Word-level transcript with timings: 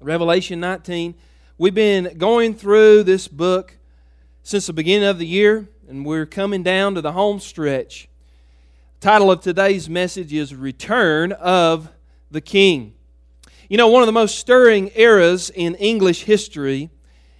Revelation 0.00 0.60
19. 0.60 1.14
We've 1.56 1.74
been 1.74 2.18
going 2.18 2.54
through 2.54 3.04
this 3.04 3.28
book 3.28 3.78
since 4.42 4.66
the 4.66 4.74
beginning 4.74 5.08
of 5.08 5.18
the 5.18 5.26
year, 5.26 5.68
and 5.88 6.04
we're 6.04 6.26
coming 6.26 6.62
down 6.62 6.94
to 6.96 7.00
the 7.00 7.12
home 7.12 7.40
stretch. 7.40 8.06
The 9.00 9.08
title 9.08 9.30
of 9.30 9.40
today's 9.40 9.88
message 9.88 10.34
is 10.34 10.54
Return 10.54 11.32
of 11.32 11.88
the 12.30 12.42
King. 12.42 12.92
You 13.70 13.78
know, 13.78 13.88
one 13.88 14.02
of 14.02 14.06
the 14.06 14.12
most 14.12 14.38
stirring 14.38 14.90
eras 14.94 15.48
in 15.48 15.74
English 15.76 16.24
history 16.24 16.90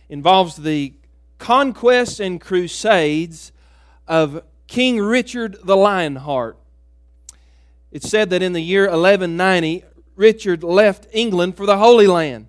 involves 0.08 0.56
the 0.56 0.94
conquests 1.36 2.20
and 2.20 2.40
crusades 2.40 3.52
of 4.08 4.42
King 4.66 4.98
Richard 4.98 5.58
the 5.62 5.76
Lionheart. 5.76 6.56
It's 7.92 8.08
said 8.08 8.30
that 8.30 8.42
in 8.42 8.54
the 8.54 8.62
year 8.62 8.84
1190, 8.84 9.84
Richard 10.16 10.64
left 10.64 11.06
England 11.12 11.56
for 11.56 11.66
the 11.66 11.78
Holy 11.78 12.06
Land. 12.06 12.48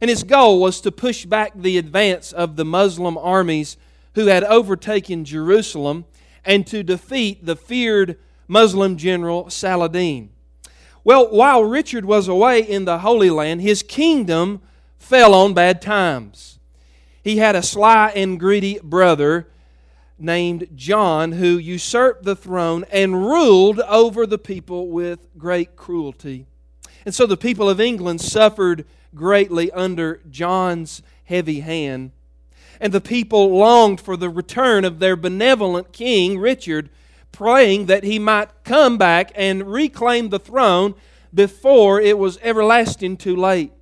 And 0.00 0.08
his 0.08 0.22
goal 0.22 0.60
was 0.60 0.80
to 0.80 0.92
push 0.92 1.26
back 1.26 1.52
the 1.54 1.76
advance 1.76 2.32
of 2.32 2.56
the 2.56 2.64
Muslim 2.64 3.18
armies 3.18 3.76
who 4.14 4.26
had 4.26 4.44
overtaken 4.44 5.24
Jerusalem 5.24 6.06
and 6.44 6.66
to 6.68 6.82
defeat 6.82 7.44
the 7.44 7.56
feared 7.56 8.18
Muslim 8.48 8.96
general 8.96 9.50
Saladin. 9.50 10.30
Well, 11.04 11.30
while 11.30 11.64
Richard 11.64 12.04
was 12.04 12.28
away 12.28 12.60
in 12.60 12.84
the 12.84 13.00
Holy 13.00 13.30
Land, 13.30 13.60
his 13.60 13.82
kingdom 13.82 14.62
fell 14.98 15.34
on 15.34 15.54
bad 15.54 15.82
times. 15.82 16.58
He 17.22 17.38
had 17.38 17.56
a 17.56 17.62
sly 17.62 18.12
and 18.14 18.40
greedy 18.40 18.78
brother 18.82 19.48
named 20.18 20.68
John 20.74 21.32
who 21.32 21.58
usurped 21.58 22.24
the 22.24 22.36
throne 22.36 22.84
and 22.90 23.26
ruled 23.26 23.80
over 23.80 24.26
the 24.26 24.38
people 24.38 24.88
with 24.88 25.26
great 25.38 25.76
cruelty. 25.76 26.46
And 27.04 27.14
so 27.14 27.26
the 27.26 27.36
people 27.36 27.68
of 27.68 27.80
England 27.80 28.20
suffered 28.20 28.84
greatly 29.14 29.70
under 29.72 30.20
John's 30.30 31.02
heavy 31.24 31.60
hand. 31.60 32.12
And 32.80 32.92
the 32.92 33.00
people 33.00 33.56
longed 33.56 34.00
for 34.00 34.16
the 34.16 34.30
return 34.30 34.84
of 34.84 34.98
their 34.98 35.16
benevolent 35.16 35.92
king, 35.92 36.38
Richard, 36.38 36.88
praying 37.32 37.86
that 37.86 38.04
he 38.04 38.18
might 38.18 38.64
come 38.64 38.98
back 38.98 39.32
and 39.34 39.70
reclaim 39.70 40.30
the 40.30 40.38
throne 40.38 40.94
before 41.32 42.00
it 42.00 42.18
was 42.18 42.38
everlasting 42.42 43.16
too 43.16 43.36
late. 43.36 43.72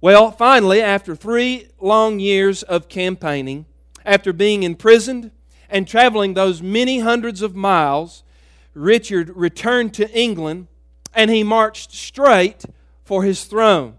Well, 0.00 0.30
finally, 0.30 0.80
after 0.80 1.16
three 1.16 1.68
long 1.80 2.20
years 2.20 2.62
of 2.62 2.88
campaigning, 2.88 3.66
after 4.04 4.32
being 4.32 4.62
imprisoned 4.62 5.30
and 5.68 5.88
traveling 5.88 6.34
those 6.34 6.62
many 6.62 7.00
hundreds 7.00 7.42
of 7.42 7.56
miles, 7.56 8.22
Richard 8.74 9.30
returned 9.36 9.94
to 9.94 10.10
England 10.12 10.68
and 11.18 11.32
he 11.32 11.42
marched 11.42 11.90
straight 11.90 12.64
for 13.04 13.24
his 13.24 13.42
throne. 13.42 13.94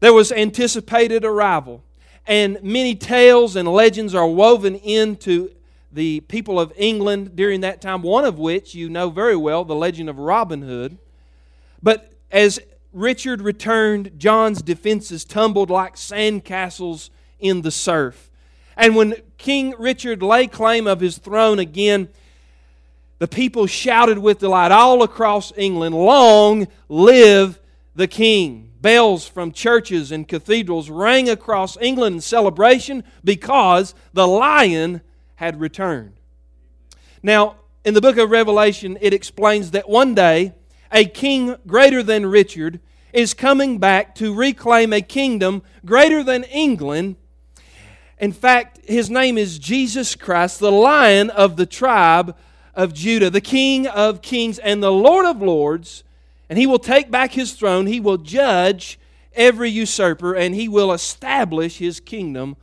There 0.00 0.14
was 0.14 0.32
anticipated 0.32 1.22
arrival, 1.22 1.84
and 2.26 2.58
many 2.62 2.94
tales 2.94 3.56
and 3.56 3.68
legends 3.68 4.14
are 4.14 4.26
woven 4.26 4.76
into 4.76 5.50
the 5.92 6.20
people 6.20 6.58
of 6.58 6.72
England 6.76 7.36
during 7.36 7.60
that 7.60 7.82
time, 7.82 8.00
one 8.00 8.24
of 8.24 8.38
which 8.38 8.74
you 8.74 8.88
know 8.88 9.10
very 9.10 9.36
well, 9.36 9.66
the 9.66 9.74
legend 9.74 10.08
of 10.08 10.18
Robin 10.18 10.62
Hood. 10.62 10.96
But 11.82 12.10
as 12.32 12.58
Richard 12.90 13.42
returned, 13.42 14.12
John's 14.16 14.62
defenses 14.62 15.26
tumbled 15.26 15.68
like 15.68 15.96
sandcastles 15.96 17.10
in 17.38 17.60
the 17.60 17.70
surf. 17.70 18.30
And 18.78 18.96
when 18.96 19.16
King 19.36 19.74
Richard 19.78 20.22
lay 20.22 20.46
claim 20.46 20.86
of 20.86 21.00
his 21.00 21.18
throne 21.18 21.58
again, 21.58 22.08
the 23.20 23.28
people 23.28 23.66
shouted 23.66 24.18
with 24.18 24.38
delight 24.38 24.72
all 24.72 25.02
across 25.02 25.52
England, 25.56 25.94
Long 25.94 26.66
live 26.88 27.60
the 27.94 28.08
King! 28.08 28.72
Bells 28.80 29.28
from 29.28 29.52
churches 29.52 30.10
and 30.10 30.26
cathedrals 30.26 30.88
rang 30.88 31.28
across 31.28 31.76
England 31.82 32.14
in 32.14 32.20
celebration 32.22 33.04
because 33.22 33.94
the 34.14 34.26
lion 34.26 35.02
had 35.34 35.60
returned. 35.60 36.14
Now, 37.22 37.56
in 37.84 37.92
the 37.92 38.00
book 38.00 38.16
of 38.16 38.30
Revelation, 38.30 38.96
it 39.02 39.12
explains 39.12 39.72
that 39.72 39.86
one 39.86 40.14
day 40.14 40.54
a 40.90 41.04
king 41.04 41.56
greater 41.66 42.02
than 42.02 42.24
Richard 42.24 42.80
is 43.12 43.34
coming 43.34 43.76
back 43.76 44.14
to 44.14 44.34
reclaim 44.34 44.94
a 44.94 45.02
kingdom 45.02 45.62
greater 45.84 46.22
than 46.24 46.44
England. 46.44 47.16
In 48.18 48.32
fact, 48.32 48.80
his 48.84 49.10
name 49.10 49.36
is 49.36 49.58
Jesus 49.58 50.14
Christ, 50.14 50.58
the 50.58 50.72
lion 50.72 51.28
of 51.28 51.56
the 51.56 51.66
tribe 51.66 52.34
of 52.74 52.94
Judah, 52.94 53.30
the 53.30 53.40
King 53.40 53.86
of 53.86 54.22
kings 54.22 54.58
and 54.58 54.82
the 54.82 54.92
Lord 54.92 55.26
of 55.26 55.42
lords, 55.42 56.04
and 56.48 56.58
he 56.58 56.66
will 56.66 56.78
take 56.78 57.10
back 57.10 57.32
his 57.32 57.52
throne. 57.52 57.86
He 57.86 58.00
will 58.00 58.16
judge 58.16 58.98
every 59.34 59.70
usurper, 59.70 60.34
and 60.34 60.54
he 60.54 60.68
will 60.68 60.92
establish 60.92 61.78
his 61.78 62.00
kingdom 62.00 62.56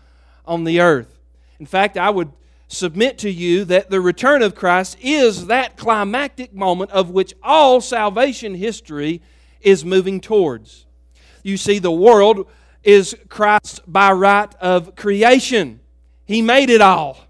on 0.46 0.63
the 0.63 0.79
earth. 0.79 1.19
In 1.59 1.66
fact, 1.66 1.97
I 1.97 2.09
would 2.09 2.31
submit 2.67 3.17
to 3.19 3.29
you 3.29 3.63
that 3.66 3.90
the 3.90 4.01
return 4.01 4.41
of 4.41 4.56
Christ 4.56 4.97
is 5.01 5.47
that 5.47 5.78
climactic 5.78 6.53
moment 6.53 6.91
of 6.91 7.09
which 7.09 7.34
all 7.41 7.79
salvation 7.81 8.56
history 8.56 9.22
is 9.62 9.85
moving 9.85 10.19
towards. 10.19 10.85
You 11.44 11.57
see, 11.57 11.79
the 11.79 11.91
world 11.91 12.47
is 12.84 13.16
Christ 13.29 13.81
by 13.88 14.12
right 14.12 14.53
of 14.56 14.96
creation, 14.96 15.79
He 16.25 16.41
made 16.41 16.69
it 16.69 16.81
all. 16.81 17.27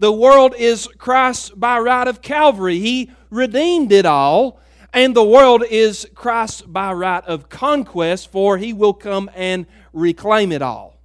The 0.00 0.10
world 0.10 0.54
is 0.56 0.88
Christ 0.96 1.60
by 1.60 1.78
right 1.78 2.08
of 2.08 2.22
Calvary. 2.22 2.78
He 2.78 3.10
redeemed 3.28 3.92
it 3.92 4.06
all. 4.06 4.58
And 4.94 5.14
the 5.14 5.22
world 5.22 5.62
is 5.68 6.08
Christ 6.14 6.72
by 6.72 6.94
right 6.94 7.22
of 7.26 7.50
conquest, 7.50 8.32
for 8.32 8.56
he 8.56 8.72
will 8.72 8.94
come 8.94 9.30
and 9.34 9.66
reclaim 9.92 10.52
it 10.52 10.62
all. 10.62 10.96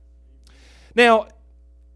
Now, 0.95 1.27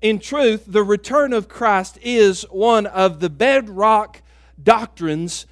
in 0.02 0.20
truth, 0.20 0.66
the 0.68 0.84
return 0.84 1.32
of 1.32 1.48
Christ 1.48 1.98
is 2.02 2.42
one 2.52 2.86
of 2.86 3.22
the 3.22 3.30
bedrock 3.30 4.22
doctrines 4.62 5.46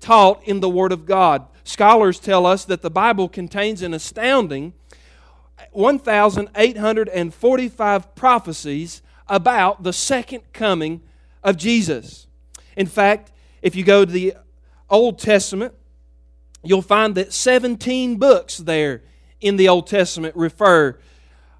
taught 0.00 0.42
in 0.44 0.60
the 0.60 0.70
Word 0.70 0.90
of 0.90 1.04
God. 1.04 1.46
Scholars 1.64 2.18
tell 2.18 2.46
us 2.46 2.64
that 2.64 2.80
the 2.80 2.90
Bible 2.90 3.28
contains 3.28 3.82
an 3.82 3.92
astounding 3.92 4.72
1,845 5.72 8.14
prophecies 8.14 9.02
about 9.28 9.82
the 9.82 9.92
second 9.92 10.42
coming 10.52 11.00
of 11.42 11.56
Jesus. 11.56 12.26
In 12.76 12.86
fact, 12.86 13.32
if 13.62 13.74
you 13.74 13.84
go 13.84 14.04
to 14.04 14.10
the 14.10 14.34
Old 14.90 15.18
Testament, 15.18 15.74
you'll 16.62 16.82
find 16.82 17.14
that 17.14 17.32
17 17.32 18.16
books 18.16 18.58
there 18.58 19.02
in 19.40 19.56
the 19.56 19.68
Old 19.68 19.86
Testament 19.86 20.34
refer 20.36 20.98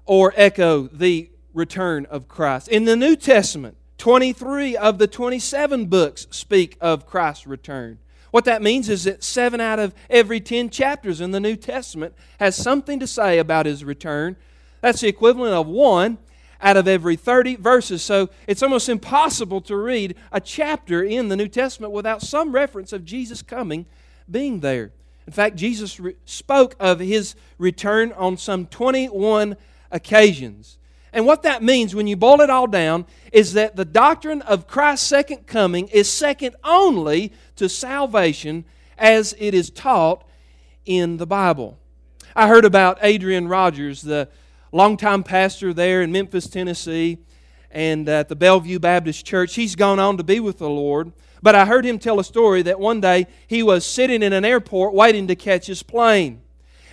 or 0.05 0.33
echo 0.35 0.87
the 0.87 1.29
return 1.53 2.05
of 2.07 2.27
Christ. 2.27 2.67
In 2.67 2.85
the 2.85 2.95
New 2.95 3.15
Testament, 3.15 3.77
23 3.97 4.75
of 4.75 4.97
the 4.97 5.07
27 5.07 5.85
books 5.85 6.27
speak 6.29 6.77
of 6.81 7.05
Christ's 7.05 7.47
return. 7.47 7.99
What 8.31 8.45
that 8.45 8.61
means 8.61 8.89
is 8.89 9.05
that 9.05 9.23
seven 9.23 9.61
out 9.61 9.79
of 9.79 9.95
every 10.09 10.41
10 10.41 10.69
chapters 10.69 11.21
in 11.21 11.31
the 11.31 11.39
New 11.39 11.55
Testament 11.55 12.13
has 12.39 12.55
something 12.55 12.99
to 12.99 13.07
say 13.07 13.39
about 13.39 13.65
his 13.65 13.85
return. 13.85 14.35
That's 14.81 14.99
the 14.99 15.07
equivalent 15.07 15.53
of 15.53 15.67
one 15.67 16.17
out 16.65 16.77
of 16.77 16.87
every 16.87 17.15
30 17.15 17.57
verses. 17.57 18.01
So 18.01 18.29
it's 18.47 18.63
almost 18.63 18.89
impossible 18.89 19.61
to 19.61 19.77
read 19.77 20.15
a 20.31 20.41
chapter 20.41 21.03
in 21.03 21.29
the 21.29 21.35
New 21.35 21.47
Testament 21.47 21.93
without 21.93 22.23
some 22.23 22.51
reference 22.51 22.91
of 22.91 23.05
Jesus 23.05 23.43
coming 23.43 23.85
being 24.29 24.61
there. 24.61 24.91
In 25.27 25.33
fact, 25.33 25.57
Jesus 25.57 25.99
re- 25.99 26.15
spoke 26.25 26.75
of 26.79 26.99
his 26.99 27.35
return 27.59 28.11
on 28.13 28.37
some 28.37 28.65
21 28.65 29.57
occasions. 29.91 30.79
And 31.13 31.27
what 31.27 31.43
that 31.43 31.61
means, 31.61 31.93
when 31.93 32.07
you 32.07 32.15
boil 32.15 32.41
it 32.41 32.49
all 32.49 32.67
down, 32.67 33.05
is 33.31 33.53
that 33.53 33.75
the 33.75 33.85
doctrine 33.85 34.41
of 34.41 34.67
Christ's 34.67 35.07
second 35.07 35.45
coming 35.45 35.87
is 35.89 36.11
second 36.11 36.55
only 36.63 37.31
to 37.57 37.69
salvation 37.69 38.65
as 38.97 39.35
it 39.37 39.53
is 39.53 39.69
taught 39.69 40.27
in 40.83 41.17
the 41.17 41.27
Bible. 41.27 41.77
I 42.35 42.47
heard 42.47 42.65
about 42.65 42.97
Adrian 43.01 43.47
Rogers, 43.47 44.01
the 44.01 44.29
longtime 44.75 45.23
pastor 45.23 45.73
there 45.73 46.01
in 46.01 46.11
Memphis, 46.11 46.47
Tennessee, 46.49 47.17
and 47.71 48.09
at 48.09 48.27
the 48.27 48.35
Bellevue 48.35 48.77
Baptist 48.77 49.25
Church. 49.25 49.55
He's 49.55 49.73
gone 49.73 49.99
on 49.99 50.17
to 50.17 50.23
be 50.23 50.41
with 50.41 50.57
the 50.57 50.69
Lord. 50.69 51.13
But 51.41 51.55
I 51.55 51.65
heard 51.65 51.85
him 51.85 51.97
tell 51.97 52.19
a 52.19 52.25
story 52.25 52.61
that 52.63 52.77
one 52.77 52.99
day 52.99 53.27
he 53.47 53.63
was 53.63 53.85
sitting 53.85 54.21
in 54.21 54.33
an 54.33 54.43
airport 54.43 54.93
waiting 54.93 55.27
to 55.27 55.35
catch 55.35 55.67
his 55.67 55.81
plane. 55.81 56.41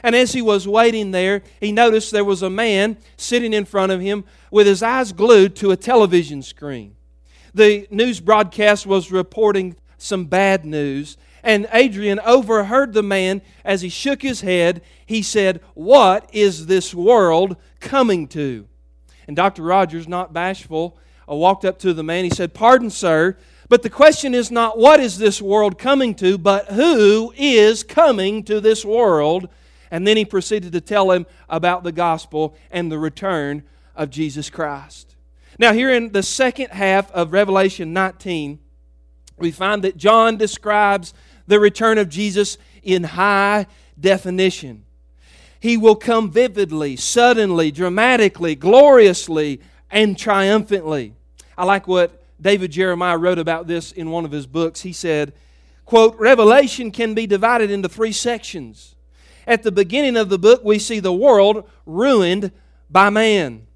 And 0.00 0.14
as 0.14 0.32
he 0.32 0.43
was 0.43 0.69
waiting 0.69 1.11
there, 1.11 1.43
he 1.61 1.73
noticed 1.73 2.12
there 2.12 2.25
was 2.25 2.43
a 2.43 2.50
man 2.50 2.99
sitting 3.17 3.52
in 3.52 3.64
front 3.64 3.90
of 3.90 4.00
him 4.00 4.25
with 4.52 4.69
his 4.69 4.82
eyes 4.82 5.12
glued 5.12 5.56
to 5.56 5.73
a 5.73 5.76
television 5.76 6.43
screen. 6.43 6.94
The 7.52 7.88
news 7.90 8.20
broadcast 8.20 8.87
was 8.87 9.11
reporting 9.11 9.75
some 9.99 10.26
bad 10.26 10.64
news, 10.64 11.17
and 11.42 11.68
Adrian 11.72 12.20
overheard 12.20 12.92
the 12.92 13.02
man 13.02 13.42
as 13.64 13.82
he 13.82 13.88
shook 13.88 14.22
his 14.22 14.42
head. 14.42 14.82
He 15.04 15.22
said, 15.22 15.60
What 15.74 16.28
is 16.32 16.66
this 16.66 16.94
world 16.94 17.56
coming 17.80 18.28
to? 18.28 18.68
And 19.26 19.36
Dr. 19.36 19.62
Rogers, 19.62 20.06
not 20.06 20.32
bashful, 20.32 20.98
uh, 21.28 21.34
walked 21.34 21.64
up 21.64 21.78
to 21.80 21.92
the 21.92 22.02
man. 22.02 22.24
He 22.24 22.30
said, 22.30 22.54
Pardon, 22.54 22.90
sir, 22.90 23.36
but 23.68 23.82
the 23.82 23.90
question 23.90 24.34
is 24.34 24.50
not 24.50 24.78
what 24.78 25.00
is 25.00 25.18
this 25.18 25.40
world 25.40 25.78
coming 25.78 26.14
to, 26.16 26.38
but 26.38 26.66
who 26.66 27.32
is 27.36 27.82
coming 27.82 28.44
to 28.44 28.60
this 28.60 28.84
world. 28.84 29.48
And 29.90 30.06
then 30.06 30.16
he 30.16 30.24
proceeded 30.24 30.72
to 30.72 30.80
tell 30.80 31.10
him 31.10 31.26
about 31.48 31.82
the 31.82 31.92
gospel 31.92 32.56
and 32.70 32.90
the 32.90 32.98
return 32.98 33.64
of 33.94 34.10
Jesus 34.10 34.48
Christ. 34.48 35.16
Now, 35.58 35.72
here 35.72 35.92
in 35.92 36.12
the 36.12 36.22
second 36.22 36.70
half 36.70 37.10
of 37.12 37.32
Revelation 37.32 37.92
19, 37.92 38.58
we 39.38 39.50
find 39.50 39.82
that 39.82 39.96
John 39.96 40.36
describes 40.36 41.12
the 41.52 41.60
return 41.60 41.99
of 41.99 42.08
Jesus 42.08 42.56
in 42.82 43.04
high 43.04 43.66
definition. 44.00 44.87
He 45.60 45.76
will 45.76 45.96
come 45.96 46.31
vividly, 46.31 46.96
suddenly, 46.96 47.70
dramatically, 47.70 48.54
gloriously, 48.54 49.60
and 49.90 50.19
triumphantly. 50.19 51.12
I 51.56 51.66
like 51.66 51.87
what 51.87 52.22
David 52.40 52.72
Jeremiah 52.72 53.19
wrote 53.19 53.38
about 53.38 53.66
this 53.66 53.93
in 53.93 54.10
one 54.10 54.25
of 54.25 54.32
his 54.32 54.46
books. 54.46 54.81
He 54.81 54.94
said, 54.94 55.34
quote, 55.84 56.19
Revelation 56.19 56.90
can 56.90 57.12
be 57.12 57.26
divided 57.26 57.70
into 57.70 57.88
three 57.90 58.12
sections. 58.12 58.96
At 59.46 59.62
the 59.62 59.72
beginning 59.72 60.16
of 60.16 60.31
the 60.31 60.38
book, 60.38 60.62
we 60.64 60.78
see 60.78 61.00
the 61.00 61.12
world 61.12 61.69
ruined 61.84 62.50
by 62.88 63.10
man. 63.10 63.66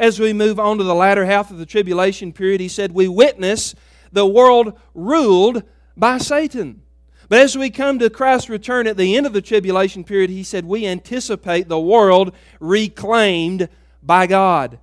As 0.00 0.18
we 0.18 0.32
move 0.32 0.58
on 0.58 0.78
to 0.78 0.84
the 0.84 0.94
latter 0.94 1.26
half 1.26 1.50
of 1.50 1.58
the 1.58 1.66
tribulation 1.66 2.32
period, 2.32 2.62
he 2.62 2.68
said, 2.68 2.92
We 2.92 3.08
witness 3.08 3.74
the 4.10 4.26
world 4.26 4.72
ruled 4.94 5.64
by 5.98 6.16
Satan. 6.16 6.80
But 7.28 7.40
as 7.40 7.56
we 7.56 7.70
come 7.70 7.98
to 7.98 8.10
Christ's 8.10 8.48
return 8.48 8.86
at 8.86 8.96
the 8.96 9.16
end 9.16 9.26
of 9.26 9.32
the 9.32 9.42
tribulation 9.42 10.04
period, 10.04 10.30
he 10.30 10.44
said, 10.44 10.64
We 10.64 10.86
anticipate 10.86 11.68
the 11.68 11.80
world 11.80 12.32
reclaimed 12.60 13.68
by 14.02 14.26
God. 14.26 14.78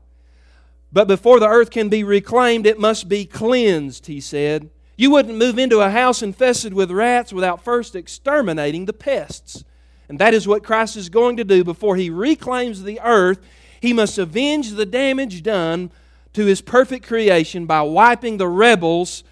But 0.91 1.07
before 1.07 1.39
the 1.39 1.47
earth 1.47 1.71
can 1.71 1.89
be 1.89 2.03
reclaimed, 2.03 2.67
it 2.67 2.79
must 2.79 3.07
be 3.07 3.25
cleansed, 3.25 4.07
he 4.07 4.19
said. 4.19 4.69
You 4.95 5.09
wouldn't 5.09 5.37
move 5.37 5.57
into 5.57 5.79
a 5.79 5.89
house 5.89 6.21
infested 6.21 6.73
with 6.73 6.91
rats 6.91 7.33
without 7.33 7.63
first 7.63 7.95
exterminating 7.95 8.85
the 8.85 8.93
pests. 8.93 9.63
And 10.07 10.19
that 10.19 10.33
is 10.33 10.47
what 10.47 10.63
Christ 10.63 10.95
is 10.95 11.09
going 11.09 11.37
to 11.37 11.43
do 11.43 11.63
before 11.63 11.95
he 11.95 12.09
reclaims 12.09 12.83
the 12.83 12.99
earth. 13.01 13.39
He 13.81 13.93
must 13.93 14.19
avenge 14.19 14.71
the 14.71 14.85
damage 14.85 15.41
done 15.41 15.91
to 16.33 16.45
his 16.45 16.61
perfect 16.61 17.07
creation 17.07 17.65
by 17.65 17.81
wiping 17.81 18.37
the 18.37 18.47
rebels 18.47 19.23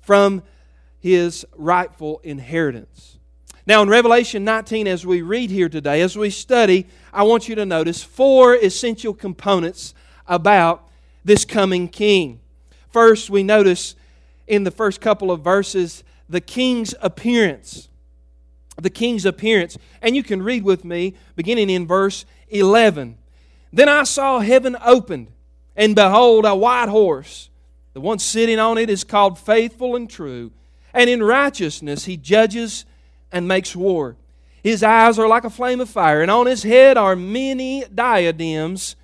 from 0.00 0.42
his 1.06 1.46
rightful 1.56 2.20
inheritance. 2.24 3.18
Now, 3.64 3.80
in 3.80 3.88
Revelation 3.88 4.44
19, 4.44 4.88
as 4.88 5.06
we 5.06 5.22
read 5.22 5.50
here 5.50 5.68
today, 5.68 6.00
as 6.00 6.18
we 6.18 6.30
study, 6.30 6.86
I 7.12 7.22
want 7.22 7.48
you 7.48 7.54
to 7.54 7.64
notice 7.64 8.02
four 8.02 8.56
essential 8.56 9.14
components 9.14 9.94
about 10.26 10.88
this 11.24 11.44
coming 11.44 11.86
king. 11.86 12.40
First, 12.90 13.30
we 13.30 13.44
notice 13.44 13.94
in 14.48 14.64
the 14.64 14.72
first 14.72 15.00
couple 15.00 15.30
of 15.30 15.42
verses 15.42 16.02
the 16.28 16.40
king's 16.40 16.92
appearance. 17.00 17.88
The 18.76 18.90
king's 18.90 19.24
appearance. 19.24 19.78
And 20.02 20.16
you 20.16 20.24
can 20.24 20.42
read 20.42 20.64
with 20.64 20.84
me, 20.84 21.14
beginning 21.36 21.70
in 21.70 21.86
verse 21.86 22.24
11. 22.48 23.16
Then 23.72 23.88
I 23.88 24.02
saw 24.02 24.40
heaven 24.40 24.76
opened, 24.84 25.28
and 25.76 25.94
behold, 25.94 26.44
a 26.44 26.56
white 26.56 26.88
horse. 26.88 27.48
The 27.92 28.00
one 28.00 28.18
sitting 28.18 28.58
on 28.58 28.76
it 28.76 28.90
is 28.90 29.04
called 29.04 29.38
Faithful 29.38 29.94
and 29.94 30.10
True, 30.10 30.50
and 30.96 31.08
in 31.08 31.22
righteousness 31.22 32.06
he 32.06 32.16
judges 32.16 32.84
and 33.30 33.46
makes 33.46 33.76
war. 33.76 34.16
His 34.62 34.82
eyes 34.82 35.18
are 35.18 35.28
like 35.28 35.44
a 35.44 35.50
flame 35.50 35.80
of 35.80 35.88
fire, 35.88 36.22
and 36.22 36.30
on 36.30 36.46
his 36.46 36.64
head 36.64 36.96
are 36.96 37.14
many 37.14 37.84
diadems 37.94 38.96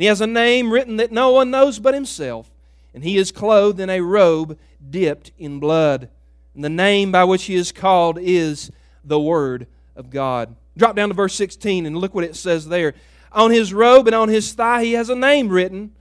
he 0.00 0.06
has 0.06 0.22
a 0.22 0.26
name 0.26 0.72
written 0.72 0.96
that 0.96 1.12
no 1.12 1.30
one 1.32 1.50
knows 1.50 1.78
but 1.78 1.92
himself, 1.92 2.50
and 2.94 3.04
he 3.04 3.18
is 3.18 3.30
clothed 3.30 3.80
in 3.80 3.90
a 3.90 4.00
robe 4.00 4.58
dipped 4.88 5.30
in 5.38 5.60
blood. 5.60 6.08
And 6.54 6.64
the 6.64 6.70
name 6.70 7.12
by 7.12 7.24
which 7.24 7.44
he 7.44 7.54
is 7.54 7.70
called 7.70 8.18
is 8.18 8.70
the 9.04 9.20
Word 9.20 9.66
of 9.94 10.08
God. 10.08 10.56
Drop 10.74 10.96
down 10.96 11.10
to 11.10 11.14
verse 11.14 11.34
16 11.34 11.84
and 11.84 11.98
look 11.98 12.14
what 12.14 12.24
it 12.24 12.34
says 12.34 12.68
there. 12.68 12.94
On 13.32 13.50
his 13.50 13.74
robe 13.74 14.06
and 14.06 14.16
on 14.16 14.30
his 14.30 14.54
thigh 14.54 14.84
he 14.84 14.92
has 14.94 15.10
a 15.10 15.14
name 15.14 15.50
written 15.50 15.92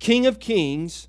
King 0.00 0.26
of 0.26 0.38
Kings 0.38 1.08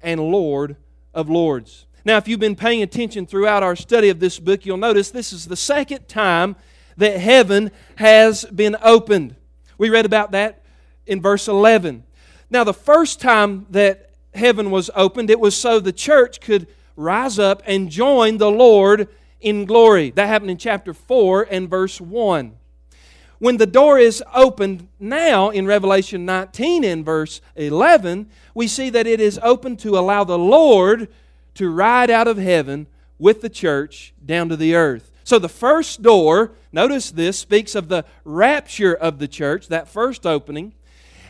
and 0.00 0.20
Lord 0.20 0.76
of 1.12 1.28
Lords. 1.28 1.86
Now, 2.04 2.16
if 2.16 2.26
you've 2.26 2.40
been 2.40 2.56
paying 2.56 2.82
attention 2.82 3.26
throughout 3.26 3.62
our 3.62 3.76
study 3.76 4.08
of 4.08 4.18
this 4.18 4.40
book, 4.40 4.66
you'll 4.66 4.76
notice 4.76 5.10
this 5.10 5.32
is 5.32 5.46
the 5.46 5.56
second 5.56 6.08
time 6.08 6.56
that 6.96 7.18
heaven 7.18 7.70
has 7.96 8.44
been 8.44 8.76
opened. 8.82 9.36
We 9.78 9.88
read 9.88 10.04
about 10.04 10.32
that 10.32 10.64
in 11.06 11.20
verse 11.20 11.46
11. 11.46 12.02
Now, 12.50 12.64
the 12.64 12.74
first 12.74 13.20
time 13.20 13.66
that 13.70 14.10
heaven 14.34 14.72
was 14.72 14.90
opened, 14.96 15.30
it 15.30 15.38
was 15.38 15.56
so 15.56 15.78
the 15.78 15.92
church 15.92 16.40
could 16.40 16.66
rise 16.96 17.38
up 17.38 17.62
and 17.66 17.88
join 17.88 18.38
the 18.38 18.50
Lord 18.50 19.08
in 19.40 19.64
glory. 19.64 20.10
That 20.10 20.26
happened 20.26 20.50
in 20.50 20.58
chapter 20.58 20.92
4 20.92 21.46
and 21.50 21.70
verse 21.70 22.00
1. 22.00 22.56
When 23.38 23.56
the 23.56 23.66
door 23.66 23.98
is 23.98 24.22
opened 24.34 24.88
now 25.00 25.50
in 25.50 25.66
Revelation 25.66 26.24
19 26.24 26.84
and 26.84 27.04
verse 27.04 27.40
11, 27.56 28.28
we 28.54 28.68
see 28.68 28.90
that 28.90 29.06
it 29.06 29.20
is 29.20 29.38
open 29.42 29.76
to 29.78 29.98
allow 29.98 30.24
the 30.24 30.38
Lord 30.38 31.08
to 31.54 31.70
ride 31.70 32.10
out 32.10 32.28
of 32.28 32.38
heaven 32.38 32.86
with 33.18 33.40
the 33.40 33.48
church 33.48 34.14
down 34.24 34.48
to 34.48 34.56
the 34.56 34.74
earth. 34.74 35.10
So 35.24 35.38
the 35.38 35.48
first 35.48 36.02
door, 36.02 36.52
notice 36.72 37.10
this, 37.10 37.38
speaks 37.38 37.74
of 37.74 37.88
the 37.88 38.04
rapture 38.24 38.94
of 38.94 39.18
the 39.18 39.28
church, 39.28 39.68
that 39.68 39.88
first 39.88 40.26
opening. 40.26 40.74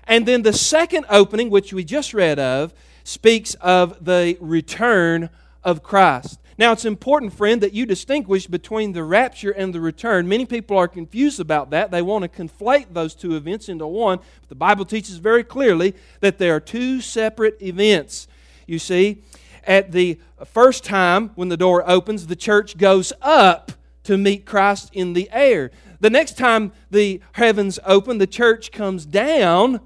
And 0.05 0.27
then 0.27 0.43
the 0.43 0.53
second 0.53 1.07
opening, 1.11 1.51
which 1.51 1.73
we 1.73 1.85
just 1.85 2.15
read 2.15 2.39
of, 2.39 2.73
speaks 3.05 3.55
of 3.55 4.05
the 4.05 4.37
return 4.41 5.29
of 5.63 5.83
Christ. 5.83 6.39
Now, 6.59 6.73
it's 6.73 6.85
important, 6.85 7.33
friend, 7.33 7.61
that 7.63 7.73
you 7.73 7.87
distinguish 7.87 8.47
between 8.47 8.93
the 8.93 9.05
rapture 9.05 9.51
and 9.51 9.75
the 9.75 9.81
return. 9.81 10.29
Many 10.29 10.47
people 10.47 10.77
are 10.77 10.89
confused 10.89 11.41
about 11.41 11.71
that. 11.71 11.91
They 11.91 12.03
want 12.03 12.23
to 12.23 12.29
conflate 12.29 12.87
those 12.93 13.15
two 13.15 13.37
events 13.37 13.69
into 13.69 13.87
one. 13.87 14.19
But 14.19 14.49
the 14.49 14.55
Bible 14.55 14.85
teaches 14.85 15.17
very 15.17 15.45
clearly 15.45 15.95
that 16.21 16.39
they 16.39 16.51
are 16.51 16.61
two 16.61 17.01
separate 17.01 17.61
events. 17.63 18.29
You 18.67 18.79
see, 18.79 19.23
at 19.65 19.93
the 19.93 20.19
first 20.45 20.85
time 20.85 21.31
when 21.35 21.49
the 21.49 21.57
door 21.57 21.89
opens, 21.89 22.27
the 22.27 22.37
church 22.37 22.77
goes 22.77 23.13
up 23.23 23.73
to 24.05 24.17
meet 24.17 24.45
Christ 24.45 24.91
in 24.93 25.13
the 25.13 25.29
air. 25.33 25.71
The 26.01 26.11
next 26.11 26.37
time 26.37 26.73
the 26.91 27.21
heavens 27.33 27.79
open, 27.85 28.19
the 28.19 28.27
church 28.27 28.73
comes 28.73 29.07
down 29.07 29.81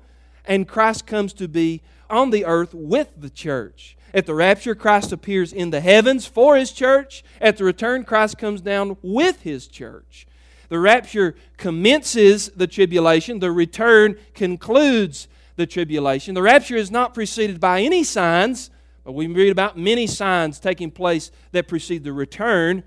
and 0.44 0.66
Christ 0.66 1.06
comes 1.06 1.32
to 1.34 1.48
be 1.48 1.82
on 2.08 2.30
the 2.30 2.44
earth 2.44 2.72
with 2.72 3.10
the 3.16 3.30
church. 3.30 3.96
At 4.14 4.24
the 4.24 4.34
rapture, 4.34 4.74
Christ 4.74 5.12
appears 5.12 5.52
in 5.52 5.70
the 5.70 5.80
heavens 5.80 6.24
for 6.24 6.56
his 6.56 6.72
church. 6.72 7.22
At 7.40 7.58
the 7.58 7.64
return, 7.64 8.04
Christ 8.04 8.38
comes 8.38 8.62
down 8.62 8.96
with 9.02 9.42
his 9.42 9.66
church. 9.66 10.26
The 10.68 10.78
rapture 10.78 11.36
commences 11.58 12.48
the 12.48 12.66
tribulation, 12.66 13.38
the 13.38 13.52
return 13.52 14.16
concludes 14.34 15.28
the 15.56 15.66
tribulation. 15.66 16.34
The 16.34 16.42
rapture 16.42 16.76
is 16.76 16.90
not 16.90 17.14
preceded 17.14 17.60
by 17.60 17.82
any 17.82 18.04
signs, 18.04 18.70
Uh, 19.06 19.12
we 19.12 19.26
read 19.26 19.50
about 19.50 19.78
many 19.78 20.06
signs 20.06 20.58
taking 20.58 20.90
place 20.90 21.30
that 21.52 21.68
precede 21.68 22.04
the 22.04 22.12
return. 22.12 22.82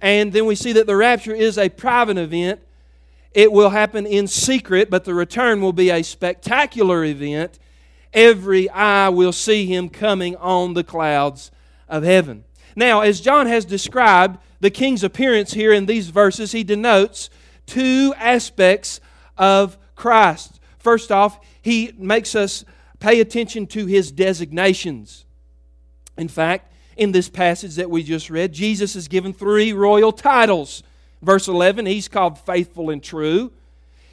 And 0.00 0.32
then 0.32 0.46
we 0.46 0.54
see 0.54 0.72
that 0.72 0.86
the 0.86 0.96
rapture 0.96 1.34
is 1.34 1.58
a 1.58 1.68
private 1.68 2.18
event 2.18 2.60
it 3.34 3.50
will 3.50 3.70
happen 3.70 4.06
in 4.06 4.26
secret, 4.26 4.90
but 4.90 5.04
the 5.04 5.14
return 5.14 5.60
will 5.60 5.72
be 5.72 5.90
a 5.90 6.02
spectacular 6.02 7.04
event. 7.04 7.58
Every 8.12 8.68
eye 8.68 9.08
will 9.08 9.32
see 9.32 9.66
him 9.66 9.88
coming 9.88 10.36
on 10.36 10.74
the 10.74 10.84
clouds 10.84 11.50
of 11.88 12.02
heaven. 12.02 12.44
Now, 12.76 13.00
as 13.00 13.20
John 13.20 13.46
has 13.46 13.64
described 13.64 14.38
the 14.60 14.70
king's 14.70 15.02
appearance 15.02 15.54
here 15.54 15.72
in 15.72 15.86
these 15.86 16.10
verses, 16.10 16.52
he 16.52 16.62
denotes 16.62 17.30
two 17.66 18.12
aspects 18.18 19.00
of 19.38 19.78
Christ. 19.96 20.60
First 20.78 21.10
off, 21.10 21.40
he 21.62 21.94
makes 21.96 22.34
us 22.34 22.64
pay 23.00 23.20
attention 23.20 23.66
to 23.68 23.86
his 23.86 24.12
designations. 24.12 25.24
In 26.16 26.28
fact, 26.28 26.72
in 26.96 27.12
this 27.12 27.28
passage 27.28 27.76
that 27.76 27.90
we 27.90 28.02
just 28.02 28.30
read, 28.30 28.52
Jesus 28.52 28.96
is 28.96 29.08
given 29.08 29.32
three 29.32 29.72
royal 29.72 30.12
titles 30.12 30.82
Verse 31.22 31.46
11, 31.46 31.86
he's 31.86 32.08
called 32.08 32.38
faithful 32.38 32.90
and 32.90 33.02
true. 33.02 33.52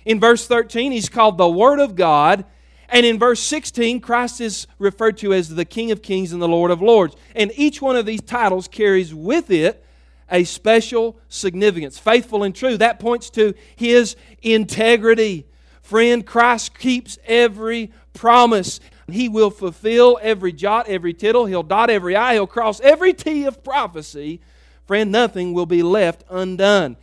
In 0.05 0.19
verse 0.19 0.45
13, 0.45 0.91
he's 0.91 1.09
called 1.09 1.37
the 1.37 1.49
Word 1.49 1.79
of 1.79 1.95
God. 1.95 2.45
And 2.87 3.05
in 3.05 3.19
verse 3.19 3.39
16, 3.41 3.99
Christ 3.99 4.39
is 4.39 4.67
referred 4.77 5.17
to 5.17 5.33
as 5.33 5.49
the 5.49 5.65
King 5.65 5.91
of 5.91 6.01
Kings 6.01 6.31
and 6.31 6.41
the 6.41 6.47
Lord 6.47 6.71
of 6.71 6.81
Lords. 6.81 7.15
And 7.35 7.51
each 7.55 7.81
one 7.81 7.95
of 7.95 8.05
these 8.05 8.21
titles 8.21 8.67
carries 8.67 9.13
with 9.13 9.49
it 9.49 9.83
a 10.31 10.43
special 10.43 11.17
significance. 11.27 11.97
Faithful 11.97 12.43
and 12.43 12.53
true, 12.53 12.77
that 12.77 12.99
points 12.99 13.31
to 13.31 13.55
his 13.75 14.15
integrity. 14.43 15.47
Friend, 15.81 16.23
Christ 16.23 16.77
keeps 16.77 17.17
every 17.25 17.91
promise. 18.13 18.79
He 19.11 19.29
will 19.29 19.51
fulfill 19.51 20.19
every 20.21 20.51
jot, 20.51 20.87
every 20.87 21.13
tittle. 21.13 21.45
He'll 21.45 21.63
dot 21.63 21.89
every 21.89 22.15
I. 22.15 22.33
He'll 22.33 22.47
cross 22.47 22.79
every 22.81 23.13
T 23.13 23.45
of 23.45 23.63
prophecy 23.63 24.41
Friend, 24.89 25.11
nothing 25.11 25.53
will 25.53 25.67
be 25.67 25.83
left 25.83 26.23
undone. 26.31 26.97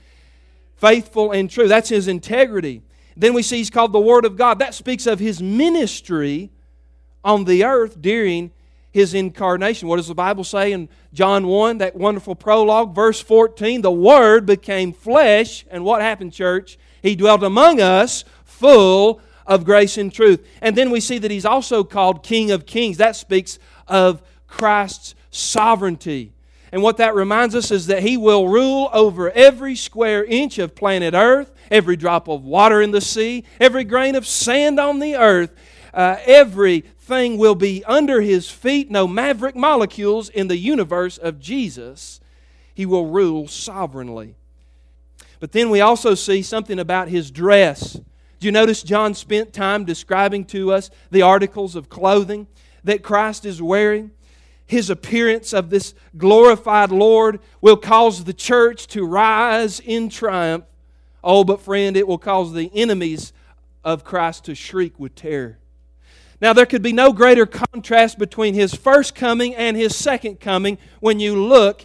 Faithful 0.74 1.30
and 1.30 1.48
true. 1.48 1.68
That's 1.68 1.88
his 1.88 2.08
integrity. 2.08 2.82
Then 3.16 3.32
we 3.32 3.44
see 3.44 3.58
he's 3.58 3.70
called 3.70 3.92
the 3.92 4.00
Word 4.00 4.24
of 4.24 4.36
God. 4.36 4.58
That 4.58 4.74
speaks 4.74 5.06
of 5.06 5.20
his 5.20 5.40
ministry 5.40 6.50
on 7.22 7.44
the 7.44 7.62
earth 7.62 8.02
during 8.02 8.50
his 8.90 9.14
incarnation. 9.14 9.86
What 9.86 9.98
does 9.98 10.08
the 10.08 10.16
Bible 10.16 10.42
say 10.42 10.72
in 10.72 10.88
John 11.12 11.46
1, 11.46 11.78
that 11.78 11.94
wonderful 11.94 12.34
prologue, 12.34 12.92
verse 12.92 13.20
14? 13.20 13.82
The 13.82 13.92
Word 13.92 14.46
became 14.46 14.92
flesh, 14.92 15.64
and 15.70 15.84
what 15.84 16.02
happened, 16.02 16.32
church? 16.32 16.80
He 17.02 17.14
dwelt 17.14 17.44
among 17.44 17.80
us 17.80 18.24
full 18.44 19.20
of 19.46 19.64
grace 19.64 19.96
and 19.96 20.12
truth. 20.12 20.46
And 20.60 20.76
then 20.76 20.90
we 20.90 21.00
see 21.00 21.18
that 21.18 21.30
he's 21.30 21.46
also 21.46 21.84
called 21.84 22.22
King 22.22 22.50
of 22.50 22.66
Kings. 22.66 22.96
That 22.96 23.16
speaks 23.16 23.58
of 23.88 24.22
Christ's 24.46 25.14
sovereignty. 25.30 26.32
And 26.72 26.82
what 26.82 26.96
that 26.96 27.14
reminds 27.14 27.54
us 27.54 27.70
is 27.70 27.86
that 27.86 28.02
he 28.02 28.16
will 28.16 28.48
rule 28.48 28.90
over 28.92 29.30
every 29.30 29.76
square 29.76 30.24
inch 30.24 30.58
of 30.58 30.74
planet 30.74 31.14
Earth, 31.14 31.52
every 31.70 31.96
drop 31.96 32.28
of 32.28 32.44
water 32.44 32.82
in 32.82 32.90
the 32.90 33.00
sea, 33.00 33.44
every 33.60 33.84
grain 33.84 34.14
of 34.14 34.26
sand 34.26 34.80
on 34.80 34.98
the 34.98 35.16
earth. 35.16 35.54
Uh, 35.94 36.18
everything 36.26 37.38
will 37.38 37.54
be 37.54 37.82
under 37.86 38.20
his 38.20 38.50
feet, 38.50 38.90
no 38.90 39.06
maverick 39.06 39.56
molecules 39.56 40.28
in 40.28 40.48
the 40.48 40.58
universe 40.58 41.16
of 41.16 41.40
Jesus. 41.40 42.20
He 42.74 42.84
will 42.84 43.06
rule 43.06 43.48
sovereignly. 43.48 44.34
But 45.40 45.52
then 45.52 45.70
we 45.70 45.80
also 45.80 46.14
see 46.14 46.42
something 46.42 46.78
about 46.78 47.08
his 47.08 47.30
dress. 47.30 47.98
You 48.46 48.52
notice 48.52 48.84
John 48.84 49.14
spent 49.14 49.52
time 49.52 49.84
describing 49.84 50.44
to 50.44 50.70
us 50.70 50.88
the 51.10 51.22
articles 51.22 51.74
of 51.74 51.88
clothing 51.88 52.46
that 52.84 53.02
Christ 53.02 53.44
is 53.44 53.60
wearing? 53.60 54.12
His 54.64 54.88
appearance 54.88 55.52
of 55.52 55.68
this 55.68 55.94
glorified 56.16 56.92
Lord 56.92 57.40
will 57.60 57.76
cause 57.76 58.22
the 58.22 58.32
church 58.32 58.86
to 58.88 59.04
rise 59.04 59.80
in 59.80 60.08
triumph. 60.08 60.64
Oh, 61.24 61.42
but 61.42 61.60
friend, 61.60 61.96
it 61.96 62.06
will 62.06 62.18
cause 62.18 62.52
the 62.52 62.70
enemies 62.72 63.32
of 63.82 64.04
Christ 64.04 64.44
to 64.44 64.54
shriek 64.54 64.96
with 64.96 65.16
terror. 65.16 65.58
Now, 66.40 66.52
there 66.52 66.66
could 66.66 66.82
be 66.82 66.92
no 66.92 67.12
greater 67.12 67.46
contrast 67.46 68.16
between 68.16 68.54
his 68.54 68.76
first 68.76 69.16
coming 69.16 69.56
and 69.56 69.76
his 69.76 69.96
second 69.96 70.38
coming 70.38 70.78
when 71.00 71.18
you 71.18 71.34
look 71.34 71.84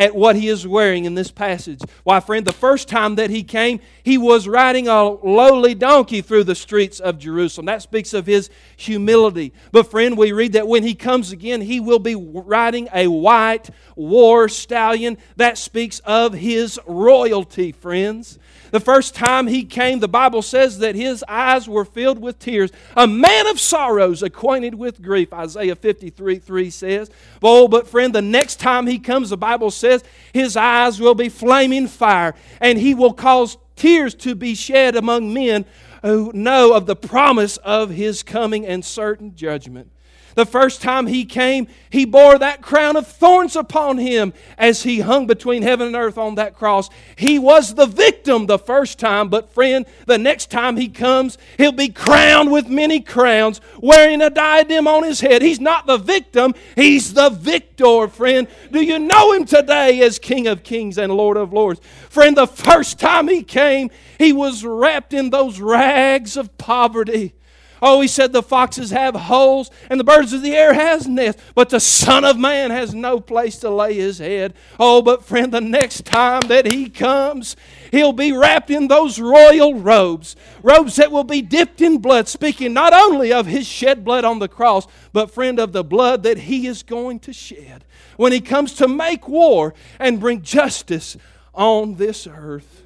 at 0.00 0.14
what 0.14 0.34
he 0.34 0.48
is 0.48 0.66
wearing 0.66 1.04
in 1.04 1.14
this 1.14 1.30
passage. 1.30 1.82
Why, 2.04 2.20
friend, 2.20 2.46
the 2.46 2.52
first 2.52 2.88
time 2.88 3.16
that 3.16 3.28
he 3.28 3.44
came, 3.44 3.80
he 4.02 4.16
was 4.16 4.48
riding 4.48 4.88
a 4.88 5.04
lowly 5.04 5.74
donkey 5.74 6.22
through 6.22 6.44
the 6.44 6.54
streets 6.54 7.00
of 7.00 7.18
Jerusalem. 7.18 7.66
That 7.66 7.82
speaks 7.82 8.14
of 8.14 8.24
his 8.24 8.48
humility. 8.78 9.52
But, 9.72 9.90
friend, 9.90 10.16
we 10.16 10.32
read 10.32 10.54
that 10.54 10.66
when 10.66 10.84
he 10.84 10.94
comes 10.94 11.32
again, 11.32 11.60
he 11.60 11.80
will 11.80 11.98
be 11.98 12.14
riding 12.16 12.88
a 12.94 13.08
white 13.08 13.68
war 13.94 14.48
stallion. 14.48 15.18
That 15.36 15.58
speaks 15.58 15.98
of 16.00 16.32
his 16.32 16.80
royalty, 16.86 17.70
friends. 17.70 18.38
The 18.70 18.80
first 18.80 19.14
time 19.14 19.46
he 19.46 19.64
came, 19.64 20.00
the 20.00 20.08
Bible 20.08 20.42
says 20.42 20.78
that 20.78 20.94
his 20.94 21.24
eyes 21.28 21.68
were 21.68 21.84
filled 21.84 22.20
with 22.20 22.38
tears. 22.38 22.70
A 22.96 23.06
man 23.06 23.46
of 23.48 23.58
sorrows, 23.58 24.22
acquainted 24.22 24.74
with 24.74 25.02
grief, 25.02 25.32
Isaiah 25.32 25.76
53 25.76 26.38
3 26.38 26.70
says. 26.70 27.10
Oh, 27.42 27.68
but 27.68 27.88
friend, 27.88 28.14
the 28.14 28.22
next 28.22 28.56
time 28.56 28.86
he 28.86 28.98
comes, 28.98 29.30
the 29.30 29.36
Bible 29.36 29.70
says 29.70 30.04
his 30.32 30.56
eyes 30.56 31.00
will 31.00 31.14
be 31.14 31.28
flaming 31.28 31.88
fire, 31.88 32.34
and 32.60 32.78
he 32.78 32.94
will 32.94 33.12
cause 33.12 33.56
tears 33.76 34.14
to 34.14 34.34
be 34.34 34.54
shed 34.54 34.94
among 34.94 35.32
men 35.32 35.64
who 36.02 36.30
know 36.34 36.72
of 36.72 36.86
the 36.86 36.96
promise 36.96 37.56
of 37.58 37.90
his 37.90 38.22
coming 38.22 38.66
and 38.66 38.84
certain 38.84 39.34
judgment. 39.34 39.90
The 40.34 40.46
first 40.46 40.80
time 40.80 41.06
he 41.06 41.24
came, 41.24 41.66
he 41.90 42.04
bore 42.04 42.38
that 42.38 42.62
crown 42.62 42.96
of 42.96 43.06
thorns 43.06 43.56
upon 43.56 43.98
him 43.98 44.32
as 44.56 44.84
he 44.84 45.00
hung 45.00 45.26
between 45.26 45.62
heaven 45.62 45.88
and 45.88 45.96
earth 45.96 46.18
on 46.18 46.36
that 46.36 46.56
cross. 46.56 46.88
He 47.16 47.38
was 47.38 47.74
the 47.74 47.86
victim 47.86 48.46
the 48.46 48.58
first 48.58 48.98
time, 48.98 49.28
but 49.28 49.52
friend, 49.52 49.86
the 50.06 50.18
next 50.18 50.50
time 50.50 50.76
he 50.76 50.88
comes, 50.88 51.36
he'll 51.58 51.72
be 51.72 51.88
crowned 51.88 52.52
with 52.52 52.68
many 52.68 53.00
crowns, 53.00 53.60
wearing 53.80 54.22
a 54.22 54.30
diadem 54.30 54.86
on 54.86 55.02
his 55.02 55.20
head. 55.20 55.42
He's 55.42 55.60
not 55.60 55.86
the 55.86 55.98
victim, 55.98 56.54
he's 56.76 57.14
the 57.14 57.30
victor, 57.30 58.08
friend. 58.08 58.46
Do 58.70 58.82
you 58.82 58.98
know 58.98 59.32
him 59.32 59.44
today 59.44 60.00
as 60.02 60.18
King 60.18 60.46
of 60.46 60.62
Kings 60.62 60.98
and 60.98 61.12
Lord 61.12 61.36
of 61.36 61.52
Lords? 61.52 61.80
Friend, 62.08 62.36
the 62.36 62.46
first 62.46 62.98
time 62.98 63.28
he 63.28 63.42
came, 63.42 63.90
he 64.18 64.32
was 64.32 64.64
wrapped 64.64 65.12
in 65.12 65.30
those 65.30 65.60
rags 65.60 66.36
of 66.36 66.56
poverty. 66.58 67.34
Oh, 67.82 68.00
he 68.00 68.08
said 68.08 68.32
the 68.32 68.42
foxes 68.42 68.90
have 68.90 69.14
holes 69.14 69.70
and 69.88 69.98
the 69.98 70.04
birds 70.04 70.32
of 70.32 70.42
the 70.42 70.54
air 70.54 70.74
has 70.74 71.08
nests, 71.08 71.42
but 71.54 71.70
the 71.70 71.80
Son 71.80 72.24
of 72.24 72.38
Man 72.38 72.70
has 72.70 72.94
no 72.94 73.20
place 73.20 73.58
to 73.58 73.70
lay 73.70 73.94
his 73.94 74.18
head. 74.18 74.54
Oh, 74.78 75.00
but 75.02 75.24
friend, 75.24 75.52
the 75.52 75.60
next 75.60 76.04
time 76.04 76.42
that 76.48 76.66
he 76.66 76.90
comes, 76.90 77.56
he'll 77.90 78.12
be 78.12 78.32
wrapped 78.32 78.70
in 78.70 78.88
those 78.88 79.18
royal 79.18 79.74
robes, 79.74 80.36
robes 80.62 80.96
that 80.96 81.10
will 81.10 81.24
be 81.24 81.42
dipped 81.42 81.80
in 81.80 81.98
blood, 81.98 82.28
speaking 82.28 82.72
not 82.72 82.92
only 82.92 83.32
of 83.32 83.46
his 83.46 83.66
shed 83.66 84.04
blood 84.04 84.24
on 84.24 84.38
the 84.38 84.48
cross, 84.48 84.86
but 85.12 85.30
friend, 85.30 85.58
of 85.58 85.72
the 85.72 85.84
blood 85.84 86.22
that 86.22 86.38
he 86.38 86.66
is 86.66 86.82
going 86.82 87.18
to 87.20 87.32
shed 87.32 87.84
when 88.16 88.32
he 88.32 88.40
comes 88.40 88.74
to 88.74 88.86
make 88.86 89.26
war 89.26 89.74
and 89.98 90.20
bring 90.20 90.42
justice 90.42 91.16
on 91.54 91.94
this 91.94 92.26
earth. 92.26 92.82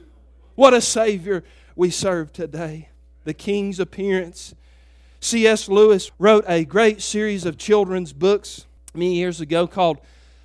What 0.55 0.75
a 0.75 0.81
Savior 0.81 1.43
we 1.75 1.91
serve 1.91 2.33
today. 2.33 2.89
The 3.25 3.35
King's 3.35 3.81
appearance 3.81 4.55
C.S. 5.25 5.71
Lewis 5.71 6.11
wrote 6.19 6.45
a 6.47 6.67
great 6.67 7.01
series 7.01 7.47
of 7.47 7.57
children's 7.57 8.13
books 8.13 8.67
many 8.93 9.15
years 9.15 9.41
ago 9.41 9.67
called 9.67 9.99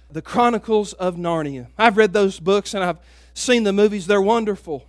The 0.09 0.21
Chronicles 0.21 0.93
of 0.93 1.17
Narnia. 1.17 1.67
I've 1.77 1.97
read 1.97 2.13
those 2.13 2.39
books 2.39 2.73
and 2.73 2.81
I've 2.81 2.99
seen 3.33 3.63
the 3.63 3.73
movies, 3.73 4.07
they're 4.07 4.21
wonderful. 4.21 4.85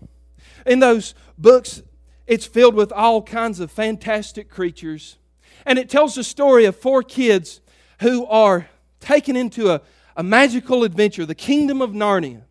In 0.65 0.79
those 0.79 1.17
books, 1.37 1.83
it's 2.29 2.47
filled 2.47 2.77
with 2.77 2.93
all 2.93 3.21
kinds 3.21 3.59
of 3.59 3.73
fantastic 3.73 4.49
creatures. 4.49 5.19
And 5.67 5.77
it 5.77 5.91
tells 5.91 6.15
the 6.15 6.23
story 6.23 6.67
of 6.67 6.77
four 6.77 7.03
kids 7.03 7.61
who 8.01 8.27
are 8.27 8.69
taken 9.01 9.35
into 9.35 9.71
a, 9.71 9.81
a 10.17 10.23
magical 10.23 10.85
adventure, 10.85 11.27
the 11.27 11.35
kingdom 11.35 11.83
of 11.83 11.91
Narnia. 11.91 12.43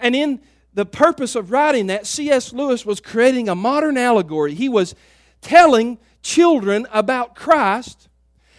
And 0.00 0.16
in 0.16 0.40
the 0.72 0.86
purpose 0.86 1.34
of 1.34 1.50
writing 1.50 1.88
that, 1.88 2.06
C.S. 2.06 2.54
Lewis 2.54 2.86
was 2.86 2.98
creating 2.98 3.50
a 3.50 3.54
modern 3.54 3.98
allegory. 3.98 4.54
He 4.54 4.70
was 4.70 4.94
telling 5.42 5.98
children 6.22 6.86
about 6.92 7.34
Christ, 7.34 8.08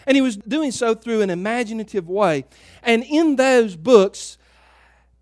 and 0.05 0.15
he 0.15 0.21
was 0.21 0.35
doing 0.35 0.71
so 0.71 0.93
through 0.93 1.21
an 1.21 1.29
imaginative 1.29 2.09
way. 2.09 2.45
And 2.83 3.03
in 3.03 3.37
those 3.37 3.75
books, 3.75 4.37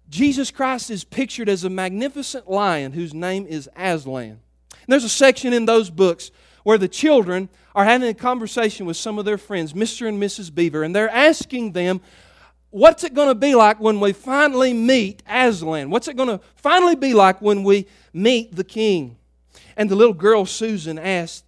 Jesus 0.09 0.51
Christ 0.51 0.89
is 0.91 1.03
pictured 1.03 1.47
as 1.47 1.63
a 1.63 1.69
magnificent 1.69 2.49
lion 2.49 2.91
whose 2.91 3.13
name 3.13 3.45
is 3.47 3.69
Aslan. 3.77 4.31
And 4.31 4.87
there's 4.87 5.03
a 5.03 5.09
section 5.09 5.53
in 5.53 5.65
those 5.65 5.89
books 5.89 6.31
where 6.63 6.77
the 6.77 6.87
children 6.87 7.49
are 7.73 7.85
having 7.85 8.09
a 8.09 8.13
conversation 8.13 8.85
with 8.85 8.97
some 8.97 9.17
of 9.17 9.25
their 9.25 9.37
friends, 9.37 9.73
Mr. 9.73 10.07
and 10.07 10.21
Mrs. 10.21 10.53
Beaver, 10.53 10.83
and 10.83 10.95
they're 10.95 11.09
asking 11.09 11.71
them, 11.71 12.01
What's 12.71 13.03
it 13.03 13.13
going 13.13 13.27
to 13.27 13.35
be 13.35 13.53
like 13.53 13.81
when 13.81 13.99
we 13.99 14.13
finally 14.13 14.73
meet 14.73 15.21
Aslan? 15.27 15.89
What's 15.89 16.07
it 16.07 16.15
going 16.15 16.29
to 16.29 16.39
finally 16.55 16.95
be 16.95 17.13
like 17.13 17.41
when 17.41 17.65
we 17.65 17.85
meet 18.13 18.55
the 18.55 18.63
king? 18.63 19.17
And 19.75 19.89
the 19.89 19.95
little 19.95 20.13
girl 20.13 20.45
Susan 20.45 20.97
asked, 20.97 21.43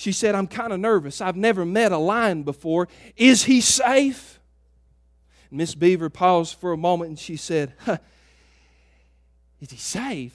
she 0.00 0.12
said, 0.12 0.34
I'm 0.34 0.46
kind 0.46 0.72
of 0.72 0.80
nervous. 0.80 1.20
I've 1.20 1.36
never 1.36 1.66
met 1.66 1.92
a 1.92 1.98
lion 1.98 2.42
before. 2.42 2.88
Is 3.18 3.44
he 3.44 3.60
safe? 3.60 4.40
Miss 5.50 5.74
Beaver 5.74 6.08
paused 6.08 6.58
for 6.58 6.72
a 6.72 6.76
moment 6.78 7.10
and 7.10 7.18
she 7.18 7.36
said, 7.36 7.74
huh, 7.80 7.98
Is 9.60 9.70
he 9.70 9.76
safe? 9.76 10.32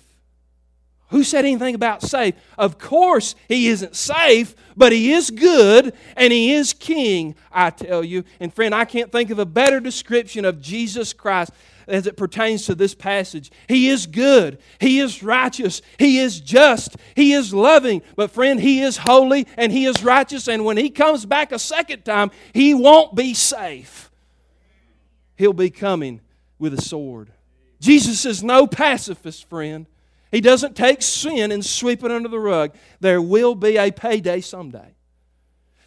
Who 1.09 1.23
said 1.23 1.45
anything 1.45 1.73
about 1.73 2.03
safe? 2.03 2.35
Of 2.59 2.77
course, 2.77 3.33
he 3.47 3.67
isn't 3.69 3.95
safe, 3.95 4.55
but 4.77 4.91
he 4.91 5.13
is 5.13 5.31
good 5.31 5.95
and 6.15 6.31
he 6.31 6.53
is 6.53 6.71
king, 6.71 7.33
I 7.51 7.71
tell 7.71 8.03
you. 8.03 8.23
And 8.39 8.53
friend, 8.53 8.75
I 8.75 8.85
can't 8.85 9.11
think 9.11 9.31
of 9.31 9.39
a 9.39 9.47
better 9.47 9.79
description 9.79 10.45
of 10.45 10.61
Jesus 10.61 11.11
Christ 11.11 11.51
as 11.87 12.07
it 12.07 12.17
pertains 12.17 12.65
to 12.65 12.75
this 12.75 12.95
passage. 12.95 13.51
He 13.67 13.89
is 13.89 14.05
good, 14.07 14.59
He 14.79 14.99
is 14.99 15.23
righteous, 15.23 15.81
He 15.97 16.19
is 16.19 16.39
just, 16.39 16.97
He 17.15 17.33
is 17.33 17.53
loving. 17.53 18.01
But, 18.15 18.31
friend, 18.31 18.59
He 18.59 18.81
is 18.81 18.97
holy 18.97 19.47
and 19.57 19.71
He 19.71 19.85
is 19.85 20.03
righteous. 20.03 20.47
And 20.47 20.65
when 20.65 20.77
He 20.77 20.89
comes 20.89 21.25
back 21.25 21.51
a 21.51 21.59
second 21.59 22.05
time, 22.05 22.31
He 22.53 22.73
won't 22.73 23.15
be 23.15 23.33
safe. 23.33 24.11
He'll 25.35 25.53
be 25.53 25.69
coming 25.69 26.21
with 26.59 26.73
a 26.73 26.81
sword. 26.81 27.31
Jesus 27.79 28.25
is 28.25 28.43
no 28.43 28.67
pacifist, 28.67 29.49
friend. 29.49 29.85
He 30.31 30.41
doesn't 30.41 30.75
take 30.75 31.01
sin 31.01 31.51
and 31.51 31.63
sweep 31.63 32.03
it 32.03 32.11
under 32.11 32.29
the 32.29 32.39
rug. 32.39 32.75
There 32.99 33.21
will 33.21 33.55
be 33.55 33.77
a 33.77 33.91
payday 33.91 34.41
someday. 34.41 34.95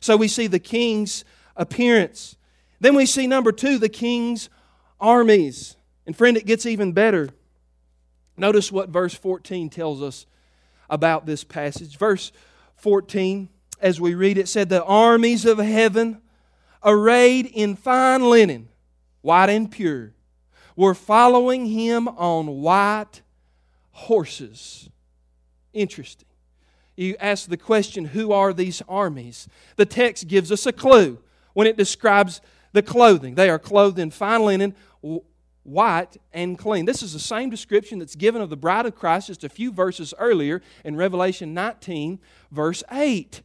So 0.01 0.17
we 0.17 0.29
see 0.29 0.47
the 0.47 0.59
king's 0.59 1.25
appearance. 1.57 2.37
Then 2.81 2.95
we 2.95 3.05
see 3.05 3.27
number 3.27 3.53
two, 3.53 3.79
the 3.79 3.89
king's 3.89 4.49
armies. 5.01 5.77
And 6.09 6.17
friend, 6.17 6.39
it 6.39 6.47
gets 6.47 6.65
even 6.65 6.93
better. 6.93 7.29
Notice 8.39 8.73
what 8.73 8.89
verse 8.89 9.13
14 9.13 9.69
tells 9.69 10.03
us 10.03 10.25
about 10.89 11.27
this 11.27 11.45
passage. 11.45 11.99
Verse 11.99 12.33
14, 12.77 13.51
as 13.83 14.01
we 14.01 14.15
read 14.15 14.39
it, 14.39 14.49
said, 14.49 14.71
The 14.71 14.83
armies 14.83 15.45
of 15.45 15.59
heaven, 15.59 16.23
arrayed 16.83 17.45
in 17.45 17.77
fine 17.77 18.23
linen, 18.23 18.71
white 19.21 19.51
and 19.51 19.71
pure, 19.71 20.15
were 20.77 20.95
following 20.95 21.67
him 21.67 22.09
on 22.09 22.63
white 22.63 23.21
horses. 23.91 24.89
Interesting. 25.75 26.29
You 26.97 27.17
ask 27.21 27.51
the 27.51 27.59
question, 27.59 28.07
Who 28.07 28.33
are 28.33 28.55
these 28.55 28.81
armies? 28.89 29.47
The 29.77 29.85
text 29.85 30.27
gives 30.27 30.51
us 30.51 30.65
a 30.65 30.73
clue 30.73 31.19
when 31.53 31.67
it 31.67 31.77
describes 31.77 32.41
the 32.73 32.83
clothing. 32.83 33.35
They 33.35 33.51
are 33.51 33.59
clothed 33.59 33.99
in 33.99 34.11
fine 34.11 34.43
linen, 34.47 34.75
white 35.69 36.17
and 36.33 36.59
clean. 36.59 36.85
This 36.85 37.03
is 37.03 37.13
the 37.13 37.19
same 37.19 37.51
description 37.51 37.99
that's 37.99 38.17
given 38.17 38.43
of 38.43 38.51
the 38.51 38.57
bride 38.57 38.87
of 38.87 38.95
Christ 38.95 39.29
just 39.29 39.45
a 39.45 39.49
few 39.49 39.71
verses 39.71 40.15
earlier 40.19 40.63
in 40.85 40.97
Revelation 40.97 41.55
19, 41.55 42.19
verse 42.51 42.83
8. 42.91 43.43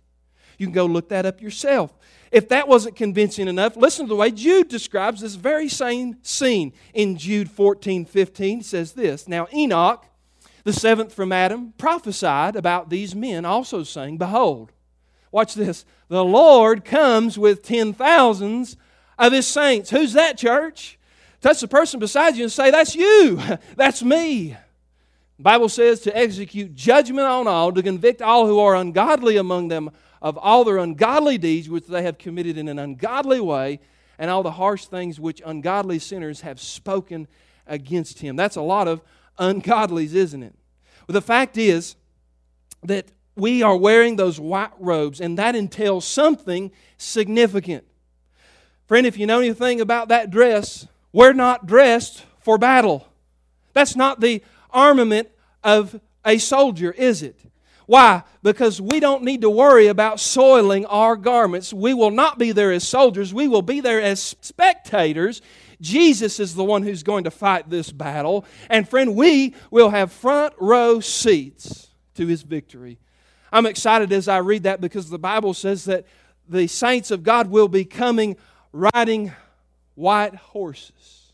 You 0.58 0.68
can 0.68 0.74
go 0.74 0.86
look 0.86 1.10
that 1.10 1.26
up 1.26 1.42
yourself. 1.42 1.94
If 2.32 2.50
that 2.50 2.68
wasn't 2.68 2.96
convincing 2.96 3.48
enough, 3.48 3.76
listen 3.76 4.06
to 4.06 4.10
the 4.10 4.16
way 4.16 4.32
Jude 4.32 4.68
describes 4.68 5.22
this 5.22 5.36
very 5.36 5.70
same 5.70 6.18
scene. 6.24 6.74
In 6.94 7.18
Jude 7.18 7.52
14, 7.52 8.06
15, 8.06 8.58
he 8.58 8.64
says 8.64 8.94
this 8.94 9.28
Now 9.28 9.48
Enoch, 9.54 10.06
the 10.64 10.74
seventh 10.74 11.14
from 11.14 11.32
Adam, 11.32 11.74
prophesied 11.78 12.56
about 12.56 12.90
these 12.90 13.14
men, 13.14 13.46
also 13.46 13.84
saying, 13.84 14.18
Behold, 14.18 14.72
watch 15.32 15.54
this, 15.54 15.86
the 16.08 16.24
Lord 16.26 16.86
comes 16.86 17.38
with 17.38 17.62
ten 17.62 17.94
thousands 17.94 18.78
of 19.20 19.34
his 19.34 19.46
saints. 19.46 19.90
Who's 19.90 20.14
that, 20.14 20.38
church? 20.38 20.98
Touch 21.44 21.60
the 21.60 21.68
person 21.68 22.00
beside 22.00 22.36
you 22.36 22.44
and 22.44 22.52
say, 22.52 22.72
That's 22.72 22.96
you. 22.96 23.40
That's 23.76 24.02
me. 24.02 24.58
The 25.38 25.44
Bible 25.44 25.70
says 25.70 26.00
to 26.02 26.18
execute 26.18 26.74
judgment 26.74 27.28
on 27.28 27.48
all, 27.48 27.72
to 27.72 27.84
convict 27.84 28.22
all 28.22 28.48
who 28.48 28.60
are 28.60 28.76
ungodly 28.76 29.38
among 29.38 29.68
them 29.68 29.92
of 30.22 30.38
all 30.38 30.64
their 30.64 30.78
ungodly 30.78 31.38
deeds 31.38 31.70
which 31.70 31.88
they 31.88 32.04
have 32.04 32.18
committed 32.18 32.58
in 32.58 32.70
an 32.70 32.80
ungodly 32.80 33.42
way, 33.42 33.80
and 34.18 34.32
all 34.32 34.42
the 34.42 34.52
harsh 34.52 34.86
things 34.86 35.20
which 35.20 35.42
ungodly 35.46 36.00
sinners 36.00 36.42
have 36.42 36.62
spoken 36.62 37.28
against 37.68 38.20
him. 38.20 38.36
That's 38.36 38.56
a 38.56 38.62
lot 38.62 38.88
of 38.88 39.02
ungodlies, 39.38 40.14
isn't 40.14 40.44
it? 40.44 40.56
Well, 41.08 41.14
the 41.14 41.22
fact 41.22 41.58
is 41.58 41.96
that 42.84 43.08
we 43.36 43.64
are 43.64 43.76
wearing 43.76 44.16
those 44.16 44.40
white 44.40 44.72
robes, 44.80 45.20
and 45.20 45.38
that 45.38 45.56
entails 45.56 46.06
something 46.06 46.72
significant. 46.98 47.84
Friend, 48.88 49.06
if 49.08 49.18
you 49.18 49.26
know 49.26 49.40
anything 49.40 49.82
about 49.82 50.10
that 50.10 50.30
dress, 50.30 50.88
we're 51.14 51.34
not 51.34 51.66
dressed 51.66 52.26
for 52.40 52.58
battle. 52.58 53.08
That's 53.72 53.96
not 53.96 54.20
the 54.20 54.44
armament 54.72 55.30
of 55.64 56.00
a 56.26 56.38
soldier, 56.40 56.92
is 56.92 57.24
it? 57.24 57.40
Why? 57.86 58.24
Because 58.42 58.80
we 58.82 59.00
don't 59.00 59.24
need 59.24 59.42
to 59.42 59.50
worry 59.50 59.88
about 59.88 60.20
soiling 60.20 60.86
our 60.86 61.16
garments. 61.16 61.74
We 61.74 61.94
will 61.94 62.12
not 62.12 62.40
be 62.40 62.52
there 62.52 62.72
as 62.72 62.88
soldiers, 62.88 63.34
we 63.34 63.48
will 63.48 63.62
be 63.62 63.82
there 63.82 64.02
as 64.02 64.36
spectators. 64.42 65.42
Jesus 65.82 66.40
is 66.40 66.56
the 66.56 66.64
one 66.64 66.84
who's 66.84 67.04
going 67.04 67.26
to 67.26 67.32
fight 67.32 67.70
this 67.70 67.92
battle. 67.92 68.46
And 68.70 68.88
friend, 68.88 69.16
we 69.16 69.54
will 69.70 69.90
have 69.90 70.14
front 70.14 70.54
row 70.58 71.02
seats 71.02 71.90
to 72.16 72.26
his 72.26 72.42
victory. 72.42 73.00
I'm 73.52 73.66
excited 73.66 74.14
as 74.14 74.30
I 74.30 74.38
read 74.38 74.64
that 74.64 74.80
because 74.80 75.10
the 75.10 75.20
Bible 75.20 75.54
says 75.54 75.86
that 75.86 76.06
the 76.48 76.68
saints 76.68 77.12
of 77.12 77.24
God 77.24 77.50
will 77.50 77.68
be 77.68 77.84
coming 77.84 78.38
riding 78.72 79.34
white 79.96 80.36
horses. 80.36 81.32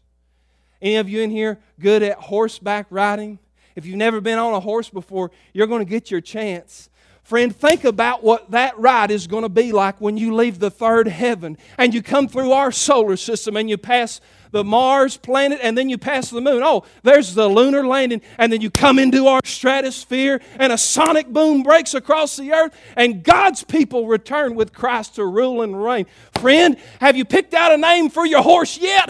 Any 0.82 0.96
of 0.96 1.10
you 1.10 1.22
in 1.22 1.32
here 1.32 1.60
good 1.80 2.04
at 2.04 2.18
horseback 2.18 2.88
riding? 2.90 3.40
If 3.76 3.86
you've 3.86 3.98
never 3.98 4.22
been 4.22 4.40
on 4.40 4.54
a 4.54 4.60
horse 4.60 4.90
before, 4.90 5.32
you're 5.54 5.68
going 5.68 5.86
to 5.86 5.90
get 5.90 6.12
your 6.12 6.22
chance. 6.22 6.89
Friend, 7.30 7.56
think 7.56 7.84
about 7.84 8.24
what 8.24 8.50
that 8.50 8.76
ride 8.80 9.12
is 9.12 9.28
going 9.28 9.44
to 9.44 9.50
be 9.50 9.72
like 9.72 10.02
when 10.02 10.18
you 10.18 10.34
leave 10.34 10.58
the 10.58 10.72
third 10.72 11.08
heaven 11.08 11.60
and 11.78 11.94
you 11.94 12.02
come 12.02 12.28
through 12.28 12.54
our 12.54 12.72
solar 12.72 13.16
system 13.18 13.56
and 13.56 13.70
you 13.70 13.78
pass 13.78 14.20
the 14.50 14.64
Mars 14.64 15.16
planet 15.16 15.60
and 15.62 15.78
then 15.78 15.90
you 15.90 16.00
pass 16.00 16.32
the 16.32 16.42
moon. 16.42 16.64
Oh, 16.66 16.86
there's 17.04 17.36
the 17.36 17.48
lunar 17.48 17.86
landing. 17.86 18.24
And 18.40 18.52
then 18.52 18.62
you 18.62 18.72
come 18.72 18.98
into 18.98 19.28
our 19.28 19.42
stratosphere 19.46 20.42
and 20.56 20.74
a 20.74 20.78
sonic 20.80 21.28
boom 21.28 21.62
breaks 21.62 21.94
across 21.94 22.36
the 22.36 22.52
earth 22.52 22.76
and 22.96 23.24
God's 23.24 23.64
people 23.64 24.08
return 24.08 24.56
with 24.56 24.74
Christ 24.74 25.14
to 25.18 25.26
rule 25.28 25.62
and 25.62 25.84
reign. 25.84 26.08
Friend, 26.40 26.78
have 27.00 27.16
you 27.16 27.26
picked 27.26 27.54
out 27.54 27.72
a 27.72 27.78
name 27.78 28.10
for 28.10 28.26
your 28.26 28.42
horse 28.42 28.80
yet? 28.80 29.08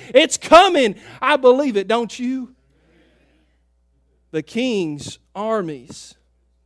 it's 0.14 0.36
coming. 0.36 0.94
I 1.20 1.38
believe 1.38 1.76
it, 1.76 1.88
don't 1.88 2.16
you? 2.16 2.54
The 4.30 4.44
king's 4.44 5.18
armies. 5.34 6.14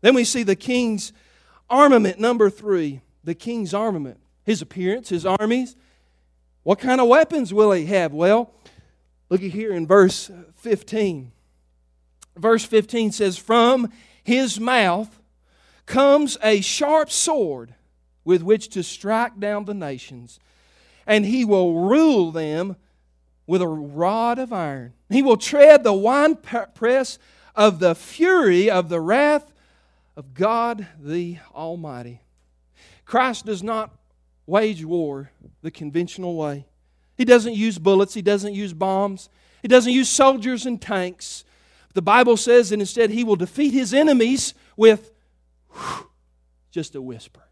Then 0.01 0.15
we 0.15 0.25
see 0.25 0.43
the 0.43 0.57
king's 0.57 1.13
armament, 1.69 2.19
number 2.19 2.51
three. 2.51 3.01
The 3.25 3.35
king's 3.35 3.75
armament. 3.75 4.19
His 4.45 4.63
appearance, 4.63 5.11
his 5.11 5.27
armies. 5.27 5.77
What 6.63 6.79
kind 6.79 7.01
of 7.01 7.09
weapons 7.09 7.53
will 7.53 7.73
he 7.73 7.87
have? 7.87 8.13
Well, 8.13 8.53
look 9.29 9.43
at 9.43 9.51
here 9.51 9.73
in 9.73 9.87
verse 9.87 10.31
15. 10.57 11.33
Verse 12.37 12.65
15 12.65 13.13
says, 13.13 13.39
From 13.39 13.93
his 14.23 14.59
mouth 14.59 15.21
comes 15.87 16.39
a 16.43 16.61
sharp 16.61 17.11
sword 17.11 17.75
with 18.25 18.43
which 18.43 18.69
to 18.71 18.83
strike 18.83 19.39
down 19.41 19.65
the 19.65 19.75
nations, 19.75 20.39
and 21.07 21.25
he 21.25 21.45
will 21.45 21.89
rule 21.89 22.31
them 22.31 22.77
with 23.47 23.63
a 23.63 23.67
rod 23.67 24.39
of 24.39 24.53
iron. 24.53 24.93
He 25.09 25.23
will 25.23 25.37
tread 25.37 25.83
the 25.83 25.93
winepress 25.93 27.19
of 27.57 27.81
the 27.81 27.95
fury 27.95 28.71
of 28.71 28.89
the 28.89 29.01
wrath 29.01 29.53
of 30.17 30.35
God 30.35 30.87
the 31.01 31.39
Almighty. 31.55 32.21
Christ 33.05 33.47
does 33.47 33.63
not 33.63 33.91
wage 34.47 34.85
war 34.85 35.31
the 35.63 35.71
conventional 35.71 36.37
way. 36.37 36.67
He 37.17 37.25
doesn't 37.25 37.55
use 37.55 37.79
bullets, 37.79 38.15
he 38.15 38.23
doesn't 38.23 38.55
use 38.55 38.73
bombs, 38.73 39.29
he 39.63 39.69
doesn't 39.69 39.93
use 39.93 40.09
soldiers 40.09 40.67
and 40.67 40.81
tanks. 40.81 41.45
The 41.93 42.03
Bible 42.03 42.37
says 42.37 42.71
that 42.71 42.81
instead 42.81 43.11
he 43.11 43.25
will 43.25 43.37
defeat 43.37 43.73
his 43.73 43.93
enemies 43.93 44.55
with 44.77 45.11
whew, 45.73 46.09
just 46.71 46.95
a 46.95 47.03
whisper. 47.03 47.43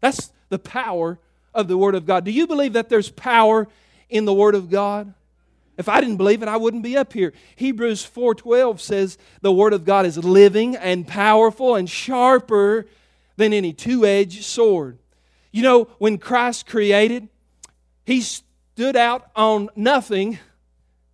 That's 0.00 0.32
the 0.48 0.58
power 0.58 1.18
of 1.52 1.68
the 1.68 1.76
Word 1.76 1.94
of 1.94 2.06
God. 2.06 2.24
Do 2.24 2.30
you 2.30 2.46
believe 2.46 2.74
that 2.74 2.88
there's 2.88 3.10
power 3.10 3.68
in 4.08 4.24
the 4.24 4.34
Word 4.34 4.54
of 4.54 4.70
God? 4.70 5.14
If 5.76 5.88
I 5.88 6.00
didn't 6.00 6.16
believe 6.16 6.42
it, 6.42 6.48
I 6.48 6.56
wouldn't 6.56 6.82
be 6.82 6.96
up 6.96 7.12
here. 7.12 7.32
Hebrews 7.56 8.04
4:12 8.04 8.80
says 8.80 9.18
the 9.40 9.52
word 9.52 9.72
of 9.72 9.84
God 9.84 10.06
is 10.06 10.18
living 10.18 10.76
and 10.76 11.06
powerful 11.06 11.74
and 11.74 11.88
sharper 11.88 12.86
than 13.36 13.52
any 13.52 13.72
two-edged 13.72 14.44
sword. 14.44 14.98
You 15.50 15.62
know, 15.62 15.84
when 15.98 16.18
Christ 16.18 16.66
created, 16.66 17.28
he 18.04 18.20
stood 18.20 18.96
out 18.96 19.30
on 19.34 19.70
nothing. 19.74 20.38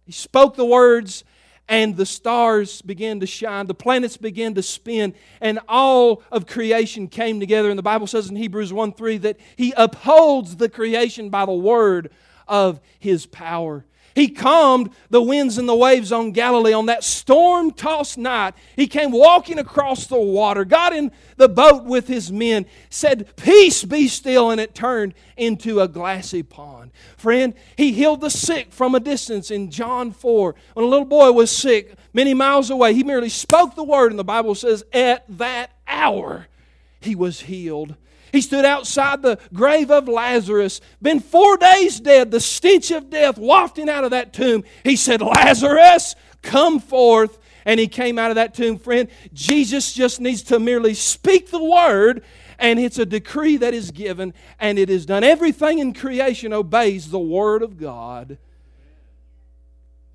He 0.05 0.13
spoke 0.13 0.57
the 0.57 0.65
words, 0.65 1.25
and 1.69 1.97
the 1.97 2.05
stars 2.05 2.83
began 2.83 3.21
to 3.21 3.27
shine, 3.27 3.67
the 3.67 3.75
planets 3.75 4.17
began 4.17 4.55
to 4.55 4.63
spin, 4.63 5.15
and 5.41 5.61
all 5.69 6.23
of 6.33 6.47
creation 6.47 7.07
came 7.07 7.39
together. 7.39 7.71
And 7.71 7.79
the 7.79 7.83
Bible 7.83 8.09
says 8.09 8.29
in 8.29 8.35
Hebrews 8.35 8.73
1 8.73 8.93
3 8.93 9.19
that 9.19 9.39
He 9.57 9.73
upholds 9.77 10.57
the 10.57 10.69
creation 10.69 11.31
by 11.31 11.47
the 11.47 11.53
word 11.53 12.11
of 12.49 12.81
His 12.99 13.25
power. 13.25 13.87
He 14.15 14.29
calmed 14.29 14.91
the 15.09 15.23
winds 15.23 15.59
and 15.59 15.69
the 15.69 15.75
waves 15.75 16.11
on 16.13 16.33
Galilee 16.33 16.73
on 16.73 16.87
that 16.87 17.05
storm 17.05 17.71
tossed 17.71 18.19
night. 18.19 18.55
He 18.77 18.87
came 18.87 19.13
walking 19.13 19.59
across 19.59 20.07
the 20.07 20.21
water, 20.21 20.65
got 20.65 20.93
in 20.93 21.13
the 21.37 21.49
boat 21.49 21.85
with 21.85 22.09
his 22.09 22.33
men, 22.33 22.67
said, 22.89 23.35
Peace 23.37 23.85
be 23.85 24.09
still, 24.09 24.51
and 24.51 24.61
it 24.61 24.75
turned 24.75 25.15
into 25.37 25.81
a 25.81 25.89
glassy 25.89 26.43
pond. 26.43 26.91
Friend, 27.17 27.55
he 27.77 27.93
healed 27.93 28.21
the 28.21 28.31
sick 28.31 28.73
from 28.73 28.95
a 28.95 29.01
distance 29.01 29.51
in 29.51 29.71
John 29.71 30.11
4. 30.11 30.55
When 30.75 30.85
a 30.85 30.89
little 30.89 31.07
boy 31.07 31.33
was 31.33 31.55
sick 31.55 31.95
many 32.13 32.35
miles 32.35 32.71
away, 32.71 32.95
he 32.95 33.05
merely 33.05 33.29
spoke 33.29 33.75
the 33.75 33.85
word, 33.85 34.13
and 34.13 34.19
the 34.19 34.25
Bible 34.25 34.55
says, 34.55 34.85
At 34.93 35.25
that 35.39 35.71
hour 35.87 36.49
he 37.01 37.15
was 37.15 37.43
healed. 37.43 37.95
He 38.33 38.41
stood 38.41 38.65
outside 38.65 39.23
the 39.23 39.39
grave 39.53 39.91
of 39.91 40.09
Lazarus, 40.09 40.81
been 41.03 41.21
four 41.21 41.57
days 41.57 42.01
dead, 42.01 42.31
the 42.31 42.41
stench 42.41 42.91
of 42.91 43.11
death 43.11 43.39
wafting 43.39 43.89
out 43.89 44.05
of 44.05 44.11
that 44.11 44.33
tomb. 44.33 44.65
He 44.85 44.97
said, 44.97 45.21
Lazarus, 45.21 46.15
come 46.43 46.81
forth. 46.81 47.39
And 47.65 47.79
he 47.79 47.89
came 47.89 48.19
out 48.19 48.31
of 48.31 48.37
that 48.37 48.55
tomb, 48.55 48.79
friend. 48.79 49.09
Jesus 49.33 49.93
just 49.93 50.21
needs 50.21 50.43
to 50.45 50.59
merely 50.59 50.95
speak 50.95 51.51
the 51.51 51.63
word, 51.63 52.25
and 52.59 52.79
it's 52.79 52.99
a 52.99 53.05
decree 53.05 53.59
that 53.59 53.75
is 53.75 53.91
given, 53.91 54.33
and 54.59 54.79
it 54.79 54.89
is 54.89 55.05
done. 55.05 55.25
Everything 55.25 55.79
in 55.79 55.93
creation 55.93 56.53
obeys 56.53 57.11
the 57.11 57.19
word 57.19 57.63
of 57.63 57.79
God. 57.79 58.39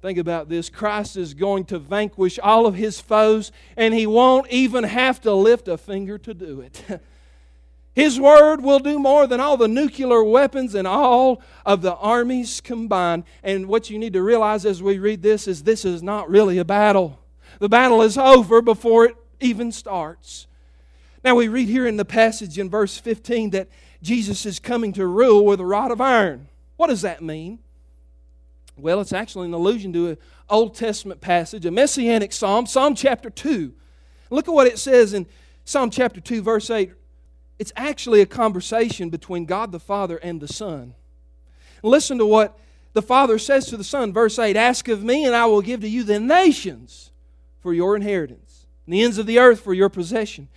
Think 0.02 0.18
about 0.18 0.50
this 0.50 0.70
Christ 0.70 1.18
is 1.18 1.34
going 1.34 1.66
to 1.66 1.80
vanquish 1.80 2.38
all 2.40 2.66
of 2.66 2.76
his 2.76 3.00
foes, 3.00 3.52
and 3.78 3.94
he 3.94 4.08
won't 4.08 4.50
even 4.50 4.84
have 4.84 5.22
to 5.22 5.34
lift 5.34 5.68
a 5.68 5.78
finger 5.78 6.18
to 6.20 6.34
do 6.34 6.62
it. 6.62 6.82
His 7.96 8.20
word 8.20 8.62
will 8.62 8.80
do 8.80 9.00
more 9.00 9.26
than 9.26 9.40
all 9.40 9.56
the 9.56 9.70
nuclear 9.70 10.22
weapons 10.22 10.76
and 10.76 10.86
all 10.86 11.42
of 11.66 11.82
the 11.82 11.96
armies 11.96 12.60
combined. 12.60 13.24
And 13.42 13.68
what 13.68 13.90
you 13.90 13.98
need 13.98 14.12
to 14.14 14.22
realize 14.22 14.66
as 14.66 14.84
we 14.84 15.00
read 15.00 15.22
this 15.22 15.48
is 15.48 15.64
this 15.64 15.86
is 15.86 16.04
not 16.04 16.30
really 16.30 16.58
a 16.58 16.66
battle. 16.66 17.20
The 17.60 17.70
battle 17.70 18.02
is 18.02 18.18
over 18.18 18.62
before 18.62 19.06
it 19.06 19.16
even 19.40 19.72
starts. 19.72 20.48
Now 21.24 21.36
we 21.36 21.48
read 21.48 21.70
here 21.70 21.88
in 21.88 21.96
the 21.96 22.04
passage 22.04 22.60
in 22.60 22.70
verse 22.70 22.98
15 22.98 23.52
that 23.52 23.70
Jesus 24.02 24.46
is 24.46 24.60
coming 24.60 24.92
to 24.94 25.08
rule 25.08 25.46
with 25.46 25.62
a 25.62 25.66
rod 25.66 25.90
of 25.90 26.02
iron. 26.02 26.50
What 26.76 26.88
does 26.88 27.02
that 27.04 27.24
mean? 27.24 27.60
Well, 28.78 29.00
it's 29.00 29.14
actually 29.14 29.48
an 29.48 29.54
allusion 29.54 29.94
to 29.94 30.10
an 30.10 30.18
Old 30.50 30.76
Testament 30.76 31.22
passage, 31.22 31.66
a 31.66 31.72
messianic 31.72 32.34
psalm, 32.34 32.66
Psalm 32.66 32.94
chapter 32.94 33.30
2. 33.30 33.74
Look 34.30 34.50
at 34.50 34.54
what 34.54 34.68
it 34.68 34.80
says 34.80 35.14
in 35.14 35.28
Psalm 35.64 35.90
chapter 35.90 36.20
2, 36.20 36.42
verse 36.42 36.70
8 36.70 36.92
it's 37.58 37.74
actually 37.76 38.22
a 38.22 38.26
conversation 38.26 39.10
between 39.10 39.46
God 39.46 39.72
the 39.72 39.80
Father 39.80 40.18
and 40.18 40.42
the 40.42 40.48
Son. 40.48 40.94
Listen 41.84 42.18
to 42.18 42.26
what 42.26 42.58
the 42.94 43.02
Father 43.02 43.38
says 43.38 43.68
to 43.68 43.78
the 43.78 43.84
Son, 43.84 44.12
verse 44.12 44.40
8, 44.40 44.56
Ask 44.56 44.88
of 44.88 45.04
me, 45.04 45.26
and 45.26 45.36
I 45.36 45.46
will 45.46 45.62
give 45.62 45.82
to 45.82 45.88
you 45.88 46.04
the 46.04 46.20
nations 46.20 47.12
for 47.60 47.74
your 47.74 47.96
inheritance, 47.96 48.66
and 48.86 48.94
the 48.94 49.02
ends 49.02 49.18
of 49.18 49.26
the 49.26 49.40
earth 49.40 49.62
for 49.62 49.74
your 49.74 49.90
possession. 49.90 50.48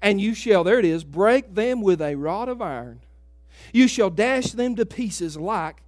And 0.00 0.20
you 0.20 0.34
shall, 0.34 0.64
there 0.64 0.78
it 0.78 0.84
is, 0.84 1.04
break 1.04 1.54
them 1.54 1.80
with 1.80 2.00
a 2.00 2.16
rod 2.16 2.48
of 2.48 2.60
iron. 2.60 3.00
You 3.72 3.88
shall 3.88 4.10
dash 4.10 4.52
them 4.52 4.74
to 4.76 4.84
pieces 4.84 5.36
like 5.36 5.82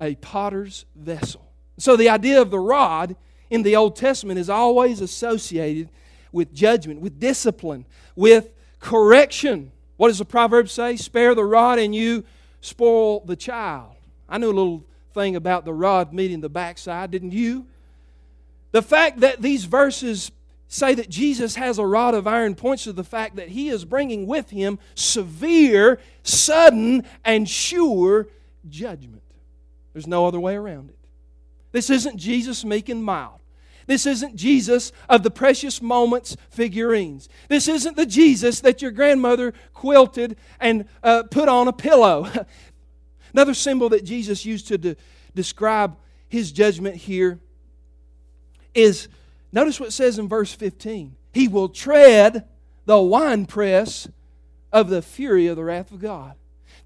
a 0.00 0.16
potter's 0.16 0.84
vessel. 0.94 1.46
So 1.78 1.96
the 1.96 2.08
idea 2.08 2.40
of 2.40 2.50
the 2.50 2.58
rod 2.58 3.16
in 3.50 3.62
the 3.62 3.76
Old 3.76 3.96
Testament 3.96 4.38
is 4.38 4.50
always 4.50 5.00
associated 5.00 5.90
with 6.32 6.52
judgment, 6.52 7.00
with 7.00 7.20
discipline, 7.20 7.86
with 8.14 8.52
correction. 8.80 9.72
What 9.96 10.08
does 10.08 10.18
the 10.18 10.24
proverb 10.24 10.68
say? 10.68 10.96
Spare 10.96 11.34
the 11.34 11.44
rod 11.44 11.78
and 11.78 11.94
you 11.94 12.24
spoil 12.60 13.20
the 13.20 13.36
child. 13.36 13.94
I 14.28 14.38
knew 14.38 14.50
a 14.50 14.52
little 14.52 14.84
thing 15.14 15.36
about 15.36 15.64
the 15.64 15.72
rod 15.72 16.12
meeting 16.12 16.40
the 16.40 16.48
backside, 16.48 17.10
didn't 17.10 17.32
you? 17.32 17.66
The 18.72 18.82
fact 18.82 19.20
that 19.20 19.40
these 19.40 19.64
verses 19.64 20.30
say 20.68 20.94
that 20.94 21.08
Jesus 21.08 21.54
has 21.54 21.78
a 21.78 21.86
rod 21.86 22.14
of 22.14 22.26
iron 22.26 22.54
points 22.54 22.84
to 22.84 22.92
the 22.92 23.04
fact 23.04 23.36
that 23.36 23.48
he 23.48 23.68
is 23.68 23.84
bringing 23.84 24.26
with 24.26 24.50
him 24.50 24.78
severe, 24.94 26.00
sudden, 26.22 27.04
and 27.24 27.48
sure 27.48 28.26
judgment. 28.68 29.22
There's 29.92 30.06
no 30.06 30.26
other 30.26 30.40
way 30.40 30.56
around 30.56 30.90
it. 30.90 30.98
This 31.72 31.88
isn't 31.88 32.18
Jesus 32.18 32.64
meek 32.64 32.88
and 32.88 33.02
mild. 33.02 33.40
This 33.86 34.04
isn't 34.04 34.34
Jesus 34.34 34.92
of 35.08 35.22
the 35.22 35.30
precious 35.30 35.80
moments 35.80 36.36
figurines. 36.50 37.28
This 37.48 37.68
isn't 37.68 37.96
the 37.96 38.06
Jesus 38.06 38.60
that 38.60 38.82
your 38.82 38.90
grandmother 38.90 39.54
quilted 39.72 40.36
and 40.60 40.86
uh, 41.02 41.22
put 41.24 41.48
on 41.48 41.68
a 41.68 41.72
pillow. 41.72 42.28
Another 43.32 43.54
symbol 43.54 43.88
that 43.90 44.04
Jesus 44.04 44.44
used 44.44 44.68
to 44.68 44.78
de- 44.78 44.96
describe 45.34 45.96
his 46.28 46.50
judgment 46.50 46.96
here 46.96 47.38
is 48.74 49.08
notice 49.52 49.78
what 49.78 49.90
it 49.90 49.92
says 49.92 50.18
in 50.18 50.28
verse 50.28 50.52
15 50.52 51.14
He 51.32 51.46
will 51.46 51.68
tread 51.68 52.44
the 52.86 53.00
winepress 53.00 54.08
of 54.72 54.88
the 54.88 55.02
fury 55.02 55.46
of 55.46 55.56
the 55.56 55.64
wrath 55.64 55.92
of 55.92 56.00
God. 56.00 56.34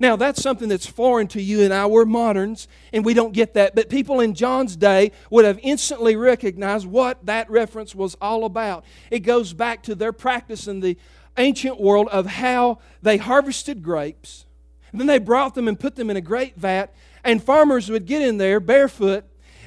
Now, 0.00 0.16
that's 0.16 0.42
something 0.42 0.70
that's 0.70 0.86
foreign 0.86 1.28
to 1.28 1.42
you 1.42 1.62
and 1.62 1.74
I. 1.74 1.84
We're 1.84 2.06
moderns, 2.06 2.66
and 2.90 3.04
we 3.04 3.12
don't 3.12 3.34
get 3.34 3.52
that. 3.54 3.74
But 3.74 3.90
people 3.90 4.18
in 4.20 4.34
John's 4.34 4.74
day 4.74 5.12
would 5.28 5.44
have 5.44 5.60
instantly 5.62 6.16
recognized 6.16 6.86
what 6.86 7.26
that 7.26 7.50
reference 7.50 7.94
was 7.94 8.16
all 8.18 8.46
about. 8.46 8.84
It 9.10 9.20
goes 9.20 9.52
back 9.52 9.82
to 9.84 9.94
their 9.94 10.12
practice 10.12 10.66
in 10.66 10.80
the 10.80 10.96
ancient 11.36 11.78
world 11.78 12.08
of 12.08 12.24
how 12.24 12.78
they 13.02 13.18
harvested 13.18 13.82
grapes. 13.82 14.46
Then 14.92 15.06
they 15.06 15.18
brought 15.18 15.54
them 15.54 15.68
and 15.68 15.78
put 15.78 15.96
them 15.96 16.10
in 16.10 16.16
a 16.16 16.22
great 16.22 16.56
vat, 16.56 16.92
and 17.22 17.42
farmers 17.42 17.90
would 17.90 18.06
get 18.06 18.22
in 18.22 18.38
there 18.38 18.58
barefoot, 18.58 19.24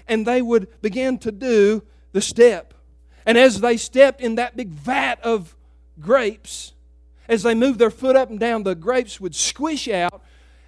and 0.08 0.26
they 0.26 0.42
would 0.42 0.68
begin 0.82 1.20
to 1.20 1.32
do 1.32 1.84
the 2.12 2.22
step. 2.22 2.74
And 3.26 3.38
as 3.38 3.62
they 3.62 3.78
stepped 3.78 4.20
in 4.20 4.36
that 4.36 4.58
big 4.58 4.70
vat 4.70 5.22
of 5.24 5.56
grapes, 6.00 6.74
as 7.28 7.44
they 7.44 7.56
moved 7.56 7.80
their 7.80 7.92
foot 7.92 8.16
up 8.16 8.30
and 8.30 8.40
down, 8.40 8.64
the 8.64 8.76
grapes 8.76 9.20
would 9.20 9.36
squish 9.36 9.88
out, 9.88 10.22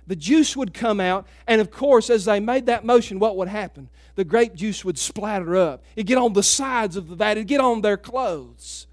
the 0.07 0.15
juice 0.15 0.55
would 0.55 0.73
come 0.73 0.99
out, 0.99 1.27
and 1.47 1.61
of 1.61 1.71
course, 1.71 2.09
as 2.09 2.25
they 2.25 2.39
made 2.39 2.67
that 2.67 2.85
motion, 2.85 3.19
what 3.19 3.37
would 3.37 3.47
happen? 3.47 3.89
The 4.15 4.23
grape 4.23 4.55
juice 4.55 4.85
would 4.85 4.97
splatter 4.97 5.55
up. 5.55 5.83
It'd 5.95 6.07
get 6.07 6.17
on 6.17 6.33
the 6.33 6.43
sides 6.43 6.95
of 6.95 7.09
the 7.09 7.15
vat, 7.15 7.31
it'd 7.31 7.47
get 7.47 7.59
on 7.59 7.81
their 7.81 7.97
clothes. 7.97 8.87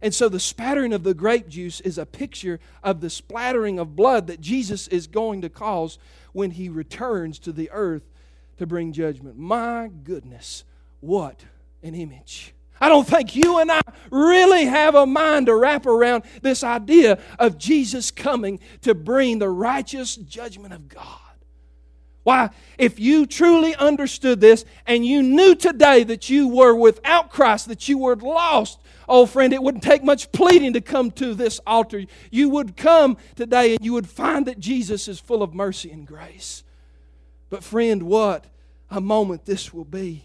And 0.00 0.14
so 0.14 0.28
the 0.28 0.38
spattering 0.38 0.92
of 0.92 1.02
the 1.02 1.14
grape 1.14 1.48
juice 1.48 1.80
is 1.80 1.96
a 1.96 2.04
picture 2.04 2.60
of 2.82 3.00
the 3.00 3.08
splattering 3.08 3.78
of 3.78 3.96
blood 3.96 4.26
that 4.26 4.40
Jesus 4.40 4.86
is 4.88 5.06
going 5.06 5.40
to 5.40 5.48
cause 5.48 5.98
when 6.32 6.50
he 6.52 6.68
returns 6.68 7.38
to 7.40 7.52
the 7.52 7.70
earth 7.72 8.02
to 8.58 8.66
bring 8.66 8.92
judgment. 8.92 9.38
My 9.38 9.90
goodness, 10.04 10.64
what 11.00 11.44
an 11.82 11.94
image. 11.94 12.52
I 12.84 12.90
don't 12.90 13.08
think 13.08 13.34
you 13.34 13.60
and 13.60 13.72
I 13.72 13.80
really 14.10 14.66
have 14.66 14.94
a 14.94 15.06
mind 15.06 15.46
to 15.46 15.54
wrap 15.54 15.86
around 15.86 16.24
this 16.42 16.62
idea 16.62 17.18
of 17.38 17.56
Jesus 17.56 18.10
coming 18.10 18.60
to 18.82 18.94
bring 18.94 19.38
the 19.38 19.48
righteous 19.48 20.16
judgment 20.16 20.74
of 20.74 20.86
God. 20.86 21.18
Why, 22.24 22.50
if 22.76 23.00
you 23.00 23.24
truly 23.24 23.74
understood 23.74 24.42
this 24.42 24.66
and 24.86 25.06
you 25.06 25.22
knew 25.22 25.54
today 25.54 26.04
that 26.04 26.28
you 26.28 26.46
were 26.46 26.74
without 26.74 27.30
Christ, 27.30 27.68
that 27.68 27.88
you 27.88 27.96
were 27.96 28.16
lost, 28.16 28.78
oh 29.08 29.24
friend, 29.24 29.54
it 29.54 29.62
wouldn't 29.62 29.82
take 29.82 30.04
much 30.04 30.30
pleading 30.30 30.74
to 30.74 30.82
come 30.82 31.10
to 31.12 31.32
this 31.32 31.60
altar. 31.66 32.04
You 32.30 32.50
would 32.50 32.76
come 32.76 33.16
today 33.34 33.76
and 33.76 33.82
you 33.82 33.94
would 33.94 34.10
find 34.10 34.44
that 34.44 34.60
Jesus 34.60 35.08
is 35.08 35.18
full 35.18 35.42
of 35.42 35.54
mercy 35.54 35.90
and 35.90 36.06
grace. 36.06 36.64
But, 37.48 37.64
friend, 37.64 38.02
what 38.02 38.44
a 38.90 39.00
moment 39.00 39.46
this 39.46 39.72
will 39.72 39.86
be. 39.86 40.24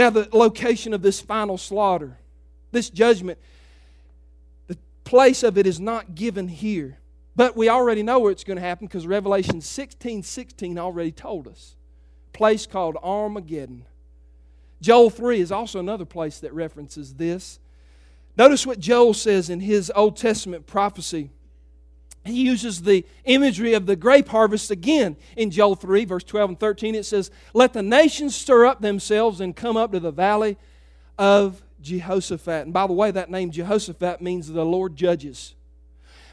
Now, 0.00 0.08
the 0.08 0.26
location 0.32 0.94
of 0.94 1.02
this 1.02 1.20
final 1.20 1.58
slaughter, 1.58 2.16
this 2.72 2.88
judgment, 2.88 3.38
the 4.66 4.78
place 5.04 5.42
of 5.42 5.58
it 5.58 5.66
is 5.66 5.78
not 5.78 6.14
given 6.14 6.48
here. 6.48 6.96
But 7.36 7.54
we 7.54 7.68
already 7.68 8.02
know 8.02 8.18
where 8.18 8.32
it's 8.32 8.42
going 8.42 8.56
to 8.56 8.62
happen 8.62 8.86
because 8.86 9.06
Revelation 9.06 9.60
16 9.60 10.22
16 10.22 10.78
already 10.78 11.12
told 11.12 11.46
us. 11.46 11.76
Place 12.32 12.64
called 12.64 12.96
Armageddon. 13.02 13.84
Joel 14.80 15.10
3 15.10 15.38
is 15.38 15.52
also 15.52 15.78
another 15.78 16.06
place 16.06 16.38
that 16.38 16.54
references 16.54 17.12
this. 17.16 17.60
Notice 18.38 18.66
what 18.66 18.80
Joel 18.80 19.12
says 19.12 19.50
in 19.50 19.60
his 19.60 19.92
Old 19.94 20.16
Testament 20.16 20.66
prophecy 20.66 21.28
he 22.24 22.42
uses 22.42 22.82
the 22.82 23.06
imagery 23.24 23.72
of 23.72 23.86
the 23.86 23.96
grape 23.96 24.28
harvest 24.28 24.70
again 24.70 25.16
in 25.36 25.50
Joel 25.50 25.74
3, 25.74 26.04
verse 26.04 26.24
12 26.24 26.50
and 26.50 26.60
13. 26.60 26.94
It 26.94 27.06
says, 27.06 27.30
Let 27.54 27.72
the 27.72 27.82
nations 27.82 28.36
stir 28.36 28.66
up 28.66 28.80
themselves 28.80 29.40
and 29.40 29.56
come 29.56 29.76
up 29.76 29.92
to 29.92 30.00
the 30.00 30.10
valley 30.10 30.58
of 31.18 31.62
Jehoshaphat. 31.80 32.64
And 32.64 32.72
by 32.72 32.86
the 32.86 32.92
way, 32.92 33.10
that 33.10 33.30
name 33.30 33.50
Jehoshaphat 33.50 34.20
means 34.20 34.48
the 34.48 34.64
Lord 34.64 34.96
judges. 34.96 35.54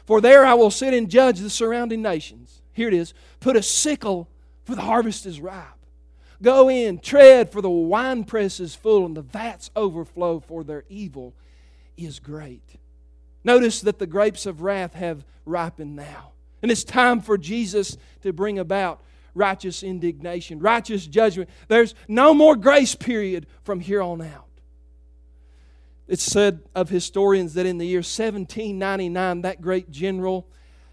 For 0.04 0.20
there 0.20 0.44
I 0.44 0.54
will 0.54 0.70
sit 0.70 0.94
and 0.94 1.08
judge 1.10 1.40
the 1.40 1.50
surrounding 1.50 2.02
nations. 2.02 2.60
Here 2.72 2.88
it 2.88 2.94
is 2.94 3.14
Put 3.40 3.56
a 3.56 3.62
sickle, 3.62 4.28
for 4.64 4.74
the 4.74 4.82
harvest 4.82 5.24
is 5.24 5.40
ripe. 5.40 5.66
Go 6.42 6.68
in, 6.70 6.98
tread, 6.98 7.50
for 7.50 7.60
the 7.60 7.70
winepress 7.70 8.60
is 8.60 8.74
full, 8.74 9.06
and 9.06 9.16
the 9.16 9.22
vats 9.22 9.70
overflow, 9.74 10.38
for 10.38 10.62
their 10.62 10.84
evil 10.88 11.34
is 11.96 12.20
great. 12.20 12.76
Notice 13.44 13.80
that 13.82 13.98
the 13.98 14.06
grapes 14.06 14.46
of 14.46 14.62
wrath 14.62 14.94
have 14.94 15.24
ripened 15.44 15.96
now. 15.96 16.32
And 16.62 16.70
it's 16.70 16.84
time 16.84 17.20
for 17.20 17.38
Jesus 17.38 17.96
to 18.22 18.32
bring 18.32 18.58
about 18.58 19.00
righteous 19.34 19.82
indignation, 19.82 20.58
righteous 20.58 21.06
judgment. 21.06 21.48
There's 21.68 21.94
no 22.08 22.34
more 22.34 22.56
grace 22.56 22.94
period 22.94 23.46
from 23.62 23.80
here 23.80 24.02
on 24.02 24.20
out. 24.20 24.46
It's 26.08 26.22
said 26.22 26.60
of 26.74 26.88
historians 26.88 27.54
that 27.54 27.66
in 27.66 27.78
the 27.78 27.86
year 27.86 27.98
1799, 27.98 29.42
that 29.42 29.60
great 29.60 29.90
general, 29.90 30.48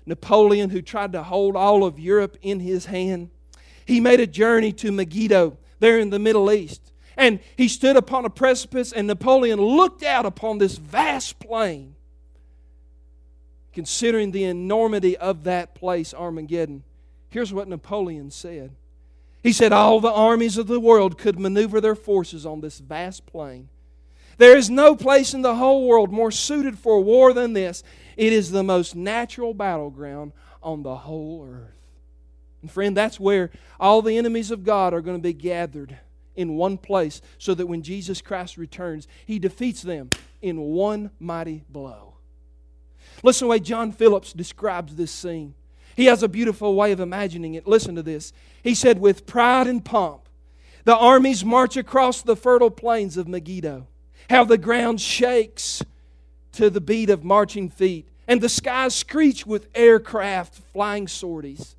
Napoleon, 0.06 0.70
who 0.70 0.82
tried 0.82 1.14
to 1.14 1.24
hold 1.24 1.56
all 1.56 1.84
of 1.84 2.00
Europe 2.00 2.38
in 2.42 2.60
his 2.60 2.86
hand, 2.86 3.30
he 3.86 4.00
made 4.00 4.20
a 4.20 4.28
journey 4.28 4.72
to 4.74 4.92
Megiddo, 4.92 5.58
there 5.80 6.00
in 6.00 6.10
the 6.10 6.20
Middle 6.20 6.52
East. 6.52 6.92
And 7.18 7.40
he 7.56 7.70
stood 7.70 7.96
upon 7.96 8.26
a 8.26 8.30
precipice, 8.30 8.92
and 8.92 9.08
Napoleon 9.08 9.60
looked 9.60 10.04
out 10.04 10.26
upon 10.26 10.58
this 10.58 10.78
vast 10.78 11.40
plain 11.40 11.95
considering 13.76 14.32
the 14.32 14.46
enormity 14.46 15.16
of 15.18 15.44
that 15.44 15.76
place, 15.76 16.14
Armageddon, 16.14 16.84
here's 17.30 17.54
what 17.54 17.68
Napoleon 17.68 18.32
said. 18.32 18.72
He 19.44 19.52
said, 19.52 19.74
All 19.74 20.00
the 20.00 20.12
armies 20.12 20.58
of 20.58 20.68
the 20.68 20.80
world 20.80 21.18
could 21.18 21.38
maneuver 21.38 21.80
their 21.80 21.94
forces 21.94 22.46
on 22.46 22.62
this 22.62 22.80
vast 22.80 23.26
plain. 23.28 23.70
There 24.38 24.58
is 24.58 24.70
no 24.70 24.96
place 24.96 25.34
in 25.34 25.44
the 25.44 25.56
whole 25.56 25.88
world 25.88 26.12
more 26.12 26.32
suited 26.32 26.80
for 26.80 27.02
war 27.02 27.34
than 27.34 27.54
this. 27.54 27.84
It 28.18 28.34
is 28.34 28.50
the 28.50 28.64
most 28.64 28.96
natural 28.96 29.54
battleground 29.54 30.32
on 30.64 30.82
the 30.82 30.96
whole 30.96 31.48
earth. 31.48 31.76
And 32.62 32.72
friend, 32.72 32.98
that's 32.98 33.20
where 33.20 33.52
all 33.80 34.02
the 34.02 34.18
enemies 34.18 34.52
of 34.52 34.64
God 34.64 34.94
are 34.94 35.02
going 35.02 35.18
to 35.18 35.22
be 35.22 35.34
gathered 35.34 35.98
in 36.36 36.56
one 36.56 36.78
place 36.78 37.22
so 37.38 37.54
that 37.54 37.68
when 37.68 37.82
Jesus 37.82 38.22
Christ 38.22 38.58
returns, 38.58 39.08
he 39.26 39.38
defeats 39.38 39.82
them 39.82 40.10
in 40.42 40.60
one 40.60 41.12
mighty 41.20 41.64
blow. 41.70 42.15
Listen 43.24 43.40
to 43.40 43.46
the 43.46 43.50
way 43.52 43.60
John 43.60 43.92
Phillips 43.92 44.34
describes 44.34 44.96
this 44.96 45.12
scene. 45.12 45.54
He 45.96 46.06
has 46.06 46.24
a 46.24 46.28
beautiful 46.28 46.76
way 46.76 46.92
of 46.92 47.00
imagining 47.00 47.54
it. 47.54 47.68
Listen 47.68 47.96
to 47.96 48.04
this. 48.04 48.34
He 48.62 48.76
said, 48.76 49.00
With 49.00 49.26
pride 49.26 49.68
and 49.68 49.84
pomp, 49.84 50.28
the 50.84 50.96
armies 50.96 51.46
march 51.46 51.78
across 51.78 52.22
the 52.22 52.36
fertile 52.36 52.70
plains 52.70 53.18
of 53.18 53.28
Megiddo. 53.28 53.88
How 54.30 54.44
the 54.44 54.58
ground 54.58 55.00
shakes 55.00 55.84
to 56.54 56.70
the 56.70 56.82
beat 56.82 57.10
of 57.10 57.24
marching 57.24 57.70
feet, 57.70 58.08
and 58.28 58.42
the 58.42 58.50
skies 58.50 58.96
screech 58.96 59.46
with 59.46 59.68
aircraft 59.76 60.56
flying 60.74 61.08
sorties. 61.08 61.76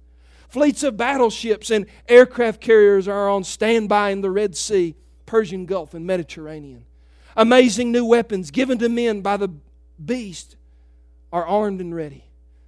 Fleets 0.49 0.83
of 0.83 0.97
battleships 0.97 1.71
and 1.71 1.87
aircraft 2.09 2.61
carriers 2.61 3.09
are 3.09 3.29
on 3.29 3.43
standby 3.45 4.11
in 4.11 4.21
the 4.21 4.31
Red 4.31 4.57
Sea, 4.57 4.95
Persian 5.27 5.67
Gulf, 5.67 5.93
and 5.93 6.07
Mediterranean. 6.07 6.85
Amazing 7.37 7.93
new 7.93 8.05
weapons 8.05 8.51
given 8.51 8.79
to 8.79 8.89
men 8.89 9.21
by 9.21 9.37
the 9.37 9.51
beast 10.03 10.57
are 11.33 11.47
armed 11.47 11.81
and 11.81 11.95
ready. 11.95 12.25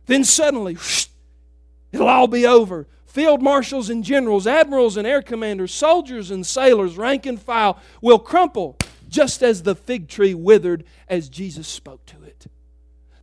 Then 0.07 0.25
suddenly, 0.25 0.77
it'll 1.93 2.09
all 2.09 2.27
be 2.27 2.47
over. 2.47 2.87
field 3.07 3.43
marshals 3.43 3.91
and 3.91 4.05
generals, 4.05 4.47
admirals 4.47 4.97
and 4.97 5.07
air 5.07 5.23
commanders, 5.23 5.73
soldiers 5.73 6.31
and 6.31 6.47
sailors, 6.47 6.97
rank 6.97 7.27
and 7.27 7.41
file, 7.41 7.79
will 8.01 8.19
crumple 8.19 8.77
just 9.09 9.43
as 9.43 9.63
the 9.63 9.75
fig 9.75 10.09
tree 10.09 10.35
withered 10.35 10.85
as 11.09 11.29
Jesus 11.29 11.67
spoke 11.67 12.05
to 12.07 12.23
it. 12.23 12.47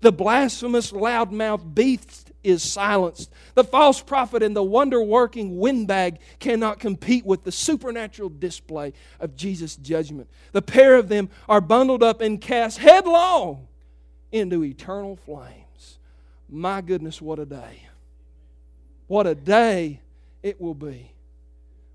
The 0.02 0.12
blasphemous, 0.12 0.92
loudmouth 0.92 1.74
beast 1.74 2.32
is 2.44 2.62
silenced. 2.62 3.32
The 3.56 3.64
false 3.64 4.02
prophet 4.02 4.44
and 4.44 4.56
the 4.56 4.64
wonder 4.64 5.02
working 5.02 5.58
windbag 5.58 6.20
cannot 6.40 6.80
compete 6.80 7.26
with 7.26 7.44
the 7.44 7.52
supernatural 7.52 8.30
display 8.30 8.94
of 9.20 9.36
Jesus' 9.36 9.76
judgment. 9.76 10.30
The 10.52 10.62
pair 10.62 10.96
of 10.96 11.10
them 11.10 11.30
are 11.50 11.62
bundled 11.62 12.04
up 12.04 12.22
and 12.22 12.40
cast 12.40 12.78
headlong 12.78 13.68
into 14.36 14.64
eternal 14.64 15.16
flames. 15.16 16.00
My 16.50 16.82
goodness, 16.82 17.22
what 17.22 17.40
a 17.40 17.46
day! 17.46 17.88
What 19.08 19.28
a 19.28 19.36
day 19.36 20.02
it 20.44 20.60
will 20.60 20.74
be. 20.74 21.12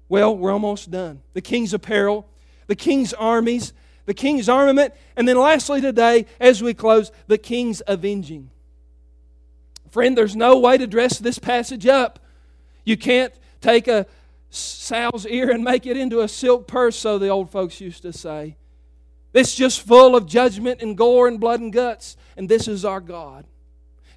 Well, 0.09 0.37
we're 0.37 0.53
almost 0.53 0.90
done. 0.90 1.22
The 1.35 1.40
king's 1.40 1.74
apparel, 1.74 2.26
the 2.66 2.74
king's 2.74 3.12
armies, 3.12 3.72
the 4.07 4.14
king's 4.14 4.48
armament, 4.48 4.94
and 5.16 5.29
then 5.29 5.38
lastly 5.38 5.81
today, 5.81 6.26
as 6.40 6.62
we 6.62 6.72
close, 6.74 7.12
the 7.26 7.38
king's 7.38 7.83
avenging. 7.87 8.50
Friend, 9.90 10.16
there's 10.16 10.35
no 10.35 10.59
way 10.59 10.79
to 10.79 10.87
dress 10.87 11.18
this 11.18 11.38
passage 11.38 11.87
up. 11.87 12.20
You 12.85 12.96
can't 12.96 13.35
take 13.61 13.87
a 13.87 14.07
sow's 14.48 15.26
ear 15.26 15.50
and 15.50 15.62
make 15.62 15.87
it 15.87 15.96
into 15.96 16.20
a 16.20 16.29
silk 16.29 16.66
purse, 16.66 16.96
so 16.96 17.18
the 17.18 17.29
old 17.29 17.50
folks 17.50 17.81
used 17.81 18.03
to 18.03 18.12
say. 18.12 18.57
It's 19.33 19.55
just 19.55 19.87
full 19.87 20.16
of 20.16 20.27
judgment 20.27 20.83
and 20.83 20.97
gore 20.97 21.29
and 21.29 21.38
blood 21.38 21.61
and 21.61 21.73
guts, 21.73 22.16
and 22.37 22.49
this 22.49 22.66
is 22.66 22.85
our 22.85 23.01
God. 23.01 23.47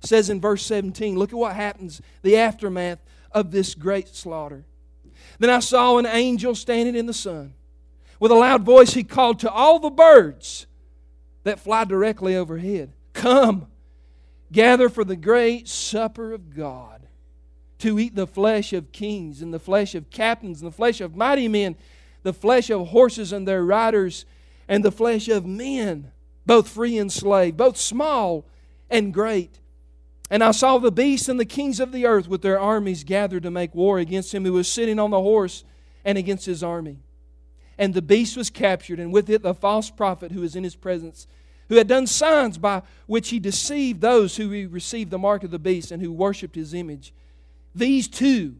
It 0.01 0.07
says 0.07 0.29
in 0.29 0.41
verse 0.41 0.65
17, 0.65 1.17
look 1.17 1.31
at 1.31 1.37
what 1.37 1.55
happens, 1.55 2.01
the 2.23 2.37
aftermath 2.37 2.99
of 3.31 3.51
this 3.51 3.75
great 3.75 4.09
slaughter. 4.15 4.65
Then 5.39 5.49
I 5.49 5.59
saw 5.59 5.97
an 5.97 6.05
angel 6.05 6.55
standing 6.55 6.95
in 6.95 7.05
the 7.05 7.13
sun. 7.13 7.53
With 8.19 8.31
a 8.31 8.35
loud 8.35 8.63
voice, 8.63 8.93
he 8.93 9.03
called 9.03 9.39
to 9.39 9.51
all 9.51 9.79
the 9.79 9.89
birds 9.89 10.65
that 11.43 11.59
fly 11.59 11.83
directly 11.83 12.35
overhead 12.35 12.93
Come, 13.13 13.67
gather 14.51 14.89
for 14.89 15.03
the 15.03 15.15
great 15.15 15.67
supper 15.67 16.33
of 16.33 16.55
God, 16.55 17.07
to 17.79 17.99
eat 17.99 18.15
the 18.15 18.27
flesh 18.27 18.73
of 18.73 18.91
kings, 18.91 19.41
and 19.41 19.53
the 19.53 19.59
flesh 19.59 19.93
of 19.93 20.09
captains, 20.09 20.61
and 20.61 20.71
the 20.71 20.75
flesh 20.75 21.01
of 21.01 21.15
mighty 21.15 21.47
men, 21.47 21.75
the 22.23 22.33
flesh 22.33 22.69
of 22.69 22.87
horses 22.87 23.31
and 23.31 23.47
their 23.47 23.63
riders, 23.63 24.25
and 24.67 24.83
the 24.83 24.91
flesh 24.91 25.27
of 25.27 25.45
men, 25.45 26.11
both 26.45 26.67
free 26.67 26.97
and 26.97 27.11
slave, 27.11 27.57
both 27.57 27.77
small 27.77 28.45
and 28.89 29.13
great. 29.13 29.59
And 30.29 30.43
I 30.43 30.51
saw 30.51 30.77
the 30.77 30.91
beasts 30.91 31.29
and 31.29 31.39
the 31.39 31.45
kings 31.45 31.79
of 31.79 31.91
the 31.91 32.05
earth 32.05 32.27
with 32.27 32.41
their 32.41 32.59
armies 32.59 33.03
gathered 33.03 33.43
to 33.43 33.51
make 33.51 33.75
war 33.75 33.99
against 33.99 34.33
him 34.33 34.45
who 34.45 34.53
was 34.53 34.67
sitting 34.67 34.99
on 34.99 35.11
the 35.11 35.21
horse 35.21 35.63
and 36.03 36.17
against 36.17 36.45
his 36.45 36.63
army. 36.63 36.99
And 37.77 37.93
the 37.93 38.01
beast 38.01 38.37
was 38.37 38.49
captured, 38.49 38.99
and 38.99 39.11
with 39.11 39.29
it 39.29 39.41
the 39.41 39.53
false 39.53 39.89
prophet 39.89 40.31
who 40.31 40.41
was 40.41 40.55
in 40.55 40.63
his 40.63 40.75
presence 40.75 41.27
who 41.69 41.75
had 41.75 41.87
done 41.87 42.07
signs 42.07 42.57
by 42.57 42.81
which 43.07 43.29
he 43.29 43.39
deceived 43.39 44.01
those 44.01 44.35
who 44.35 44.67
received 44.69 45.11
the 45.11 45.17
mark 45.17 45.43
of 45.43 45.51
the 45.51 45.59
beast 45.59 45.91
and 45.91 46.01
who 46.01 46.11
worshipped 46.11 46.55
his 46.55 46.73
image. 46.73 47.13
These 47.73 48.07
two 48.07 48.57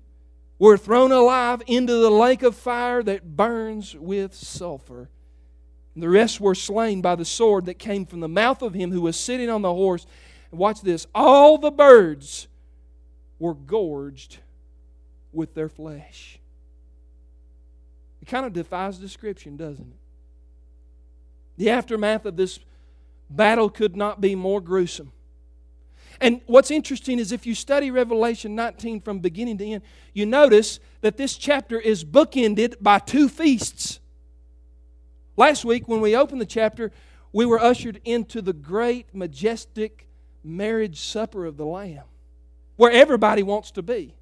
were 0.58 0.78
thrown 0.78 1.12
alive 1.12 1.62
into 1.68 1.94
the 1.94 2.10
lake 2.10 2.42
of 2.42 2.56
fire 2.56 3.04
that 3.04 3.36
burns 3.36 3.96
with 3.96 4.34
sulfur. 4.34 5.10
The 5.96 6.10
rest 6.10 6.42
were 6.42 6.56
slain 6.56 7.02
by 7.02 7.16
the 7.16 7.26
sword 7.26 7.66
that 7.66 7.78
came 7.78 8.06
from 8.06 8.20
the 8.20 8.28
mouth 8.28 8.62
of 8.62 8.74
him 8.74 8.92
who 8.92 9.02
was 9.02 9.16
sitting 9.16 9.50
on 9.50 9.62
the 9.62 9.74
horse. 9.74 10.08
And 10.52 10.60
watch 10.60 10.82
this 10.82 11.06
all 11.14 11.58
the 11.58 11.72
birds 11.72 12.48
were 13.38 13.54
gorged 13.54 14.40
with 15.32 15.54
their 15.54 15.70
flesh. 15.70 16.40
It 18.22 18.28
kind 18.28 18.46
of 18.46 18.54
defies 18.54 18.98
description, 18.98 19.58
doesn't 19.58 19.86
it? 19.86 19.98
The 21.58 21.70
aftermath 21.70 22.26
of 22.26 22.38
this 22.38 22.60
Battle 23.30 23.70
could 23.70 23.96
not 23.96 24.22
be 24.22 24.36
more 24.36 24.62
gruesome. 24.62 25.12
And 26.22 26.42
what's 26.46 26.70
interesting 26.70 27.18
is 27.18 27.32
if 27.32 27.48
you 27.48 27.56
study 27.56 27.90
Revelation 27.90 28.54
19 28.54 29.02
from 29.02 29.20
beginning 29.20 29.58
to 29.58 29.66
end, 29.66 29.82
you 30.14 30.28
notice 30.28 30.80
that 31.02 31.18
this 31.18 31.36
chapter 31.36 31.80
is 31.80 32.06
bookended 32.06 32.76
by 32.80 33.00
two 33.00 33.28
feasts. 33.28 34.00
Last 35.36 35.66
week, 35.66 35.88
when 35.88 36.02
we 36.02 36.16
opened 36.16 36.42
the 36.42 36.46
chapter, 36.46 36.92
we 37.32 37.46
were 37.46 37.60
ushered 37.60 38.00
into 38.06 38.42
the 38.42 38.54
great, 38.54 39.08
majestic 39.14 40.08
marriage 40.44 41.00
supper 41.00 41.46
of 41.46 41.58
the 41.58 41.66
Lamb, 41.66 42.04
where 42.76 42.92
everybody 42.92 43.42
wants 43.42 43.72
to 43.72 43.82
be. 43.82 44.16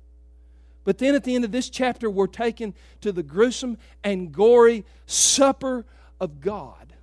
But 0.84 0.98
then 0.98 1.14
at 1.14 1.24
the 1.24 1.36
end 1.36 1.46
of 1.46 1.52
this 1.52 1.70
chapter, 1.70 2.10
we're 2.10 2.28
taken 2.28 2.74
to 3.02 3.12
the 3.12 3.24
gruesome 3.24 3.78
and 4.04 4.32
gory 4.32 4.86
supper 5.06 5.86
of 6.20 6.40
God. 6.40 6.94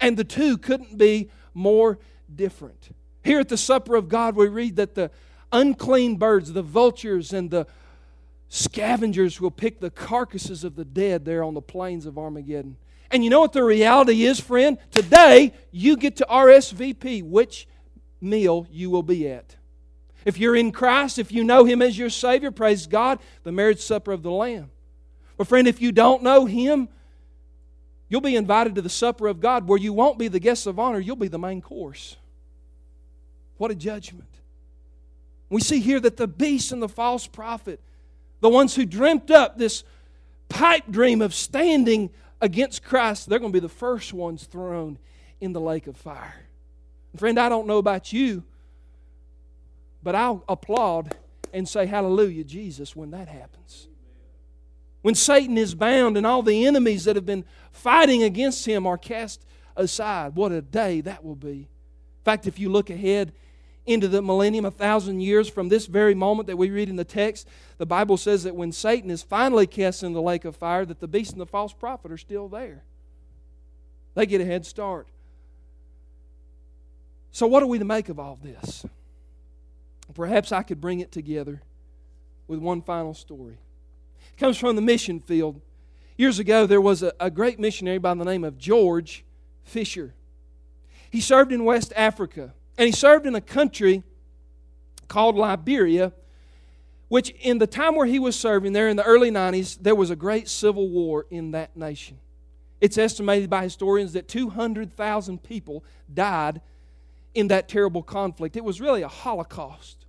And 0.00 0.16
the 0.16 0.24
two 0.24 0.58
couldn't 0.58 0.98
be 0.98 1.30
more 1.54 1.98
different. 2.34 2.90
Here 3.24 3.40
at 3.40 3.48
the 3.48 3.56
supper 3.56 3.96
of 3.96 4.08
God, 4.08 4.36
we 4.36 4.48
read 4.48 4.76
that 4.76 4.94
the 4.94 5.10
unclean 5.52 6.16
birds, 6.16 6.52
the 6.52 6.62
vultures, 6.62 7.32
and 7.32 7.50
the 7.50 7.66
scavengers 8.48 9.40
will 9.40 9.50
pick 9.50 9.80
the 9.80 9.90
carcasses 9.90 10.64
of 10.64 10.76
the 10.76 10.84
dead 10.84 11.24
there 11.24 11.42
on 11.42 11.54
the 11.54 11.62
plains 11.62 12.04
of 12.04 12.18
Armageddon. 12.18 12.76
And 13.12 13.22
you 13.22 13.30
know 13.30 13.40
what 13.40 13.52
the 13.52 13.62
reality 13.62 14.24
is, 14.24 14.40
friend? 14.40 14.78
Today, 14.90 15.52
you 15.70 15.96
get 15.96 16.16
to 16.16 16.26
RSVP 16.28 17.22
which 17.22 17.68
meal 18.20 18.66
you 18.70 18.90
will 18.90 19.02
be 19.02 19.28
at. 19.28 19.56
If 20.24 20.38
you're 20.38 20.56
in 20.56 20.72
Christ, 20.72 21.18
if 21.18 21.30
you 21.30 21.44
know 21.44 21.64
Him 21.64 21.82
as 21.82 21.98
your 21.98 22.10
Savior, 22.10 22.50
praise 22.50 22.86
God, 22.86 23.18
the 23.42 23.52
marriage 23.52 23.80
supper 23.80 24.12
of 24.12 24.22
the 24.22 24.30
Lamb. 24.30 24.70
But, 25.36 25.46
friend, 25.46 25.68
if 25.68 25.80
you 25.82 25.92
don't 25.92 26.22
know 26.22 26.46
Him, 26.46 26.88
You'll 28.12 28.20
be 28.20 28.36
invited 28.36 28.74
to 28.74 28.82
the 28.82 28.90
supper 28.90 29.26
of 29.26 29.40
God 29.40 29.66
where 29.66 29.78
you 29.78 29.94
won't 29.94 30.18
be 30.18 30.28
the 30.28 30.38
guests 30.38 30.66
of 30.66 30.78
honor, 30.78 31.00
you'll 31.00 31.16
be 31.16 31.28
the 31.28 31.38
main 31.38 31.62
course. 31.62 32.18
What 33.56 33.70
a 33.70 33.74
judgment. 33.74 34.28
We 35.48 35.62
see 35.62 35.80
here 35.80 35.98
that 35.98 36.18
the 36.18 36.28
beast 36.28 36.72
and 36.72 36.82
the 36.82 36.90
false 36.90 37.26
prophet, 37.26 37.80
the 38.40 38.50
ones 38.50 38.74
who 38.74 38.84
dreamt 38.84 39.30
up 39.30 39.56
this 39.56 39.82
pipe 40.50 40.82
dream 40.90 41.22
of 41.22 41.32
standing 41.32 42.10
against 42.42 42.82
Christ, 42.82 43.28
they're 43.28 43.38
going 43.38 43.52
to 43.52 43.56
be 43.56 43.60
the 43.60 43.68
first 43.68 44.12
ones 44.12 44.44
thrown 44.44 44.98
in 45.40 45.52
the 45.52 45.60
lake 45.60 45.86
of 45.86 45.96
fire. 45.96 46.46
And 47.12 47.20
friend, 47.20 47.38
I 47.38 47.48
don't 47.48 47.66
know 47.66 47.78
about 47.78 48.12
you, 48.12 48.42
but 50.02 50.14
I'll 50.14 50.44
applaud 50.48 51.14
and 51.54 51.68
say 51.68 51.86
hallelujah, 51.86 52.44
Jesus, 52.44 52.94
when 52.96 53.12
that 53.12 53.28
happens. 53.28 53.86
When 55.02 55.14
Satan 55.14 55.56
is 55.56 55.74
bound 55.74 56.16
and 56.16 56.26
all 56.26 56.42
the 56.42 56.66
enemies 56.66 57.04
that 57.04 57.16
have 57.16 57.26
been 57.26 57.44
fighting 57.70 58.22
against 58.22 58.66
him 58.66 58.86
are 58.86 58.98
cast 58.98 59.44
aside, 59.76 60.34
what 60.34 60.52
a 60.52 60.60
day 60.60 61.00
that 61.00 61.24
will 61.24 61.36
be. 61.36 61.68
In 61.68 62.24
fact, 62.24 62.46
if 62.46 62.58
you 62.58 62.70
look 62.70 62.90
ahead 62.90 63.32
into 63.86 64.08
the 64.08 64.22
millennium, 64.22 64.64
a 64.64 64.70
thousand 64.70 65.20
years 65.20 65.48
from 65.48 65.68
this 65.68 65.86
very 65.86 66.14
moment 66.14 66.46
that 66.46 66.56
we 66.56 66.70
read 66.70 66.88
in 66.88 66.96
the 66.96 67.04
text, 67.04 67.48
the 67.78 67.86
Bible 67.86 68.16
says 68.16 68.44
that 68.44 68.54
when 68.54 68.72
Satan 68.72 69.10
is 69.10 69.22
finally 69.22 69.66
cast 69.66 70.02
in 70.02 70.12
the 70.12 70.22
lake 70.22 70.44
of 70.44 70.54
fire, 70.54 70.84
that 70.84 71.00
the 71.00 71.08
beast 71.08 71.32
and 71.32 71.40
the 71.40 71.46
false 71.46 71.72
prophet 71.72 72.12
are 72.12 72.18
still 72.18 72.48
there. 72.48 72.84
They 74.14 74.26
get 74.26 74.40
a 74.40 74.44
head 74.44 74.66
start. 74.66 75.08
So, 77.32 77.46
what 77.46 77.62
are 77.62 77.66
we 77.66 77.78
to 77.78 77.84
make 77.84 78.08
of 78.08 78.20
all 78.20 78.38
this? 78.42 78.84
Perhaps 80.14 80.52
I 80.52 80.62
could 80.62 80.80
bring 80.80 81.00
it 81.00 81.10
together 81.10 81.62
with 82.46 82.58
one 82.58 82.82
final 82.82 83.14
story 83.14 83.58
comes 84.36 84.58
from 84.58 84.74
the 84.76 84.82
mission 84.82 85.20
field. 85.20 85.60
Years 86.16 86.38
ago, 86.40 86.66
there 86.66 86.80
was 86.80 87.02
a, 87.02 87.12
a 87.20 87.30
great 87.30 87.58
missionary 87.58 87.98
by 87.98 88.12
the 88.14 88.24
name 88.24 88.42
of 88.44 88.58
George 88.58 89.24
Fisher. 89.62 90.14
He 91.10 91.20
served 91.20 91.52
in 91.52 91.64
West 91.64 91.92
Africa, 91.94 92.52
and 92.78 92.86
he 92.86 92.92
served 92.92 93.26
in 93.26 93.34
a 93.34 93.40
country 93.40 94.02
called 95.08 95.36
Liberia, 95.36 96.12
which 97.08 97.30
in 97.40 97.58
the 97.58 97.66
time 97.66 97.94
where 97.94 98.06
he 98.06 98.18
was 98.18 98.34
serving 98.34 98.72
there 98.72 98.88
in 98.88 98.96
the 98.96 99.04
early 99.04 99.30
90s, 99.30 99.78
there 99.80 99.94
was 99.94 100.10
a 100.10 100.16
great 100.16 100.48
civil 100.48 100.88
war 100.88 101.26
in 101.30 101.50
that 101.50 101.76
nation. 101.76 102.18
It's 102.80 102.98
estimated 102.98 103.50
by 103.50 103.62
historians 103.62 104.14
that 104.14 104.28
200,000 104.28 105.42
people 105.42 105.84
died 106.12 106.60
in 107.34 107.48
that 107.48 107.68
terrible 107.68 108.02
conflict. 108.02 108.56
It 108.56 108.64
was 108.64 108.80
really 108.80 109.02
a 109.02 109.08
holocaust. 109.08 110.06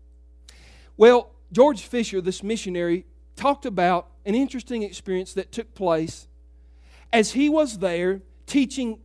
Well, 0.98 1.32
George 1.52 1.82
Fisher, 1.82 2.22
this 2.22 2.42
missionary, 2.42 3.06
talked 3.36 3.66
about 3.66 4.08
an 4.26 4.36
interesting 4.36 4.84
experience 4.84 5.34
that 5.34 5.52
took 5.52 5.74
place 5.76 6.28
as 7.12 7.34
he 7.34 7.50
was 7.50 7.80
there 7.80 8.22
teaching 8.48 9.00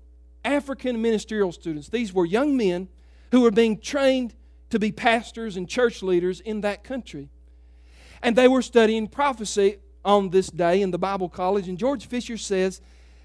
African 0.45 1.03
ministerial 1.03 1.53
students. 1.53 1.89
These 1.89 2.13
were 2.15 2.25
young 2.25 2.57
men 2.57 2.89
who 3.31 3.41
were 3.41 3.51
being 3.51 3.79
trained 3.79 4.35
to 4.71 4.79
be 4.79 4.93
pastors 4.93 5.57
and 5.57 5.69
church 5.69 6.03
leaders 6.03 6.41
in 6.41 6.61
that 6.63 6.85
country. 6.85 7.29
And 8.23 8.37
they 8.37 8.49
were 8.49 8.63
studying 8.63 9.07
prophecy 9.07 9.79
on 10.05 10.31
this 10.31 10.49
day 10.49 10.83
in 10.83 10.91
the 10.91 10.99
Bible 10.99 11.29
college. 11.29 11.69
And 11.69 11.79
George 11.79 12.07
Fisher 12.07 12.37
says 12.37 12.81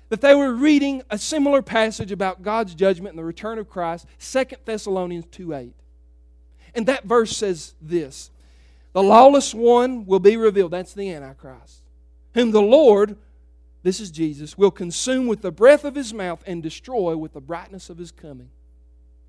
that 0.10 0.22
they 0.22 0.36
were 0.36 0.54
reading 0.54 1.02
a 1.10 1.18
similar 1.18 1.62
passage 1.62 2.12
about 2.12 2.44
God's 2.44 2.76
judgment 2.76 3.14
and 3.14 3.20
the 3.20 3.24
return 3.24 3.58
of 3.58 3.70
Christ, 3.70 4.06
2 4.20 4.46
Thessalonians 4.66 5.26
2 5.32 5.54
8. 5.54 5.74
And 6.76 6.86
that 6.88 7.06
verse 7.06 7.36
says 7.36 7.76
this 7.82 8.30
The 8.94 9.04
lawless 9.04 9.54
one 9.54 10.06
will 10.06 10.20
be 10.20 10.38
revealed. 10.38 10.72
That's 10.72 10.94
the 10.94 11.12
Antichrist. 11.12 11.82
Whom 12.34 12.52
the 12.52 12.62
Lord, 12.62 13.18
this 13.84 14.00
is 14.00 14.12
Jesus, 14.12 14.58
will 14.58 14.72
consume 14.72 15.28
with 15.28 15.42
the 15.42 15.52
breath 15.52 15.84
of 15.84 15.96
his 15.96 16.14
mouth 16.14 16.44
and 16.48 16.64
destroy 16.64 17.16
with 17.16 17.34
the 17.34 17.42
brightness 17.42 17.90
of 17.90 17.98
his 17.98 18.12
coming. 18.12 18.50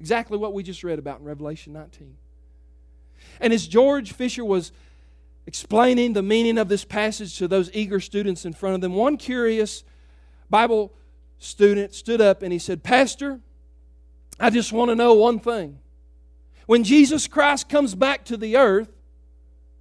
Exactly 0.04 0.36
what 0.36 0.52
we 0.52 0.62
just 0.62 0.84
read 0.84 0.98
about 0.98 1.20
in 1.20 1.24
Revelation 1.24 1.72
19. 1.72 2.14
And 3.40 3.54
as 3.54 3.66
George 3.66 4.12
Fisher 4.12 4.44
was 4.44 4.70
explaining 5.46 6.12
the 6.12 6.22
meaning 6.22 6.58
of 6.58 6.68
this 6.68 6.84
passage 6.84 7.38
to 7.38 7.48
those 7.48 7.70
eager 7.72 8.00
students 8.00 8.44
in 8.44 8.52
front 8.52 8.74
of 8.74 8.82
them, 8.82 8.92
one 8.92 9.16
curious 9.16 9.82
Bible 10.50 10.92
student 11.38 11.94
stood 11.94 12.20
up 12.20 12.42
and 12.42 12.52
he 12.52 12.58
said, 12.58 12.82
Pastor, 12.82 13.40
I 14.38 14.50
just 14.50 14.74
want 14.74 14.90
to 14.90 14.94
know 14.94 15.14
one 15.14 15.38
thing. 15.38 15.78
When 16.66 16.84
Jesus 16.84 17.26
Christ 17.26 17.70
comes 17.70 17.94
back 17.94 18.26
to 18.26 18.36
the 18.36 18.58
earth 18.58 18.92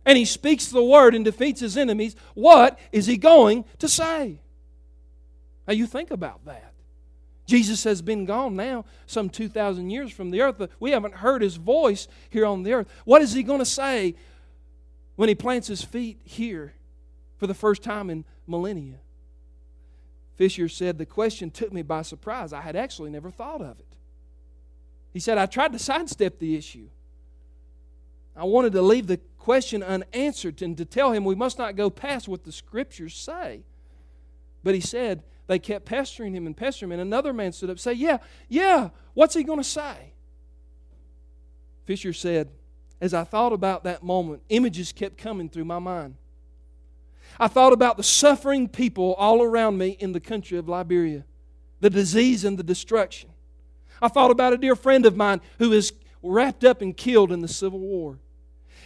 and 0.06 0.18
he 0.18 0.24
speaks 0.24 0.68
the 0.68 0.86
word 0.86 1.16
and 1.16 1.26
defeats 1.26 1.60
his 1.60 1.76
enemies, 1.76 2.16
what 2.34 2.80
is 2.94 3.08
he 3.08 3.18
going 3.18 3.66
to 3.80 3.90
say? 3.90 4.40
Now 5.68 5.74
you 5.74 5.86
think 5.86 6.12
about 6.12 6.46
that. 6.46 6.73
Jesus 7.54 7.84
has 7.84 8.02
been 8.02 8.26
gone 8.26 8.56
now 8.56 8.84
some 9.06 9.30
2,000 9.30 9.92
years 9.92 10.12
from 10.12 10.32
the 10.32 10.42
earth. 10.42 10.60
We 10.80 10.90
haven't 10.90 11.14
heard 11.14 11.44
his 11.44 11.58
voice 11.58 12.08
here 12.32 12.48
on 12.48 12.64
the 12.64 12.74
earth. 12.74 12.88
What 13.06 13.22
is 13.22 13.34
he 13.34 13.44
going 13.44 13.60
to 13.60 13.66
say 13.66 14.16
when 15.18 15.30
he 15.30 15.36
plants 15.36 15.68
his 15.68 15.84
feet 15.84 16.18
here 16.24 16.74
for 17.38 17.46
the 17.46 17.54
first 17.54 17.84
time 17.84 18.10
in 18.10 18.26
millennia? 18.48 18.96
Fisher 20.36 20.68
said, 20.68 20.98
The 20.98 21.06
question 21.06 21.52
took 21.52 21.72
me 21.72 21.84
by 21.84 22.02
surprise. 22.02 22.54
I 22.54 22.62
had 22.62 22.76
actually 22.76 23.12
never 23.12 23.30
thought 23.30 23.62
of 23.62 23.80
it. 23.80 23.98
He 25.12 25.20
said, 25.20 25.38
I 25.38 25.46
tried 25.46 25.74
to 25.74 25.80
sidestep 25.80 26.40
the 26.40 26.56
issue. 26.56 26.88
I 28.36 28.46
wanted 28.46 28.74
to 28.74 28.82
leave 28.82 29.06
the 29.06 29.20
question 29.38 29.84
unanswered 29.84 30.64
and 30.64 30.76
to 30.78 30.86
tell 30.86 31.12
him 31.12 31.24
we 31.24 31.36
must 31.36 31.60
not 31.60 31.76
go 31.76 31.92
past 31.92 32.28
what 32.28 32.46
the 32.46 32.52
scriptures 32.52 33.16
say. 33.16 33.62
But 34.64 34.76
he 34.76 34.82
said, 34.82 35.24
they 35.48 35.60
kept 35.60 35.86
pestering 35.86 36.34
him 36.34 36.48
and 36.48 36.56
pestering 36.56 36.92
him. 36.92 37.00
And 37.00 37.02
another 37.02 37.34
man 37.34 37.52
stood 37.52 37.70
up 37.70 37.74
and 37.74 37.80
said, 37.80 37.98
Yeah, 37.98 38.18
yeah, 38.48 38.90
what's 39.14 39.36
he 39.36 39.44
going 39.44 39.60
to 39.60 39.64
say? 39.64 40.14
Fisher 41.86 42.14
said, 42.14 42.50
As 43.02 43.14
I 43.14 43.24
thought 43.24 43.54
about 43.54 43.84
that 43.84 44.04
moment, 44.04 44.42
images 44.50 44.92
kept 44.92 45.18
coming 45.18 45.50
through 45.50 45.66
my 45.66 45.80
mind. 45.80 46.16
I 47.40 47.48
thought 47.48 47.74
about 47.74 47.98
the 47.98 48.04
suffering 48.04 48.70
people 48.70 49.16
all 49.16 49.42
around 49.42 49.78
me 49.78 49.98
in 50.00 50.12
the 50.12 50.20
country 50.20 50.58
of 50.58 50.70
Liberia, 50.70 51.26
the 51.80 51.90
disease 51.90 52.46
and 52.46 52.58
the 52.58 52.64
destruction. 52.64 53.32
I 54.02 54.08
thought 54.08 54.32
about 54.32 54.54
a 54.54 54.58
dear 54.58 54.76
friend 54.76 55.06
of 55.06 55.18
mine 55.18 55.42
who 55.58 55.72
is 55.72 55.94
wrapped 56.22 56.64
up 56.64 56.82
and 56.82 56.96
killed 56.96 57.32
in 57.32 57.42
the 57.42 57.48
Civil 57.48 57.80
War. 57.80 58.20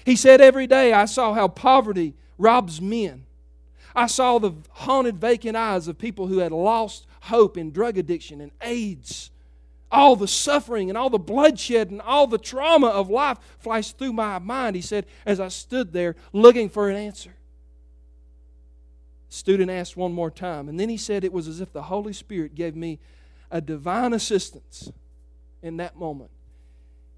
He 0.06 0.16
said, 0.16 0.42
Every 0.42 0.66
day 0.66 0.92
I 0.94 1.06
saw 1.06 1.34
how 1.34 1.50
poverty 1.50 2.16
robs 2.40 2.82
men 2.82 3.27
I 3.98 4.06
saw 4.06 4.38
the 4.38 4.54
haunted, 4.70 5.18
vacant 5.18 5.58
eyes 5.58 5.88
of 5.88 5.98
people 5.98 6.28
who 6.28 6.38
had 6.38 6.52
lost 6.52 7.08
hope 7.22 7.58
in 7.58 7.72
drug 7.72 7.98
addiction 7.98 8.42
and 8.42 8.52
AIDS. 8.62 9.32
All 9.92 10.16
the 10.16 10.28
suffering 10.28 10.90
and 10.90 10.98
all 10.98 11.10
the 11.10 11.18
bloodshed 11.18 11.90
and 11.90 12.00
all 12.02 12.28
the 12.28 12.38
trauma 12.38 12.88
of 12.88 13.10
life 13.10 13.40
flashed 13.58 13.98
through 13.98 14.14
my 14.14 14.38
mind, 14.38 14.76
he 14.76 14.84
said, 14.84 15.08
as 15.26 15.40
I 15.40 15.48
stood 15.48 15.94
there 15.94 16.16
looking 16.32 16.70
for 16.70 16.92
an 16.92 16.96
answer. 16.96 17.34
The 19.30 19.36
student 19.36 19.72
asked 19.72 19.98
one 19.98 20.14
more 20.14 20.30
time, 20.30 20.70
and 20.70 20.80
then 20.80 20.90
he 20.90 20.98
said 20.98 21.24
it 21.24 21.34
was 21.34 21.48
as 21.48 21.60
if 21.60 21.74
the 21.74 21.82
Holy 21.82 22.14
Spirit 22.14 22.54
gave 22.54 22.76
me 22.76 23.00
a 23.50 23.62
divine 23.62 24.14
assistance 24.14 24.92
in 25.64 25.78
that 25.78 25.98
moment. 25.98 26.30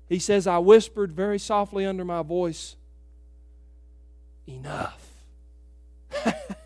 He 0.08 0.20
says, 0.20 0.48
I 0.48 0.60
whispered 0.60 1.12
very 1.12 1.40
softly 1.40 1.86
under 1.86 2.06
my 2.06 2.22
voice, 2.22 2.78
Enough. 4.48 5.08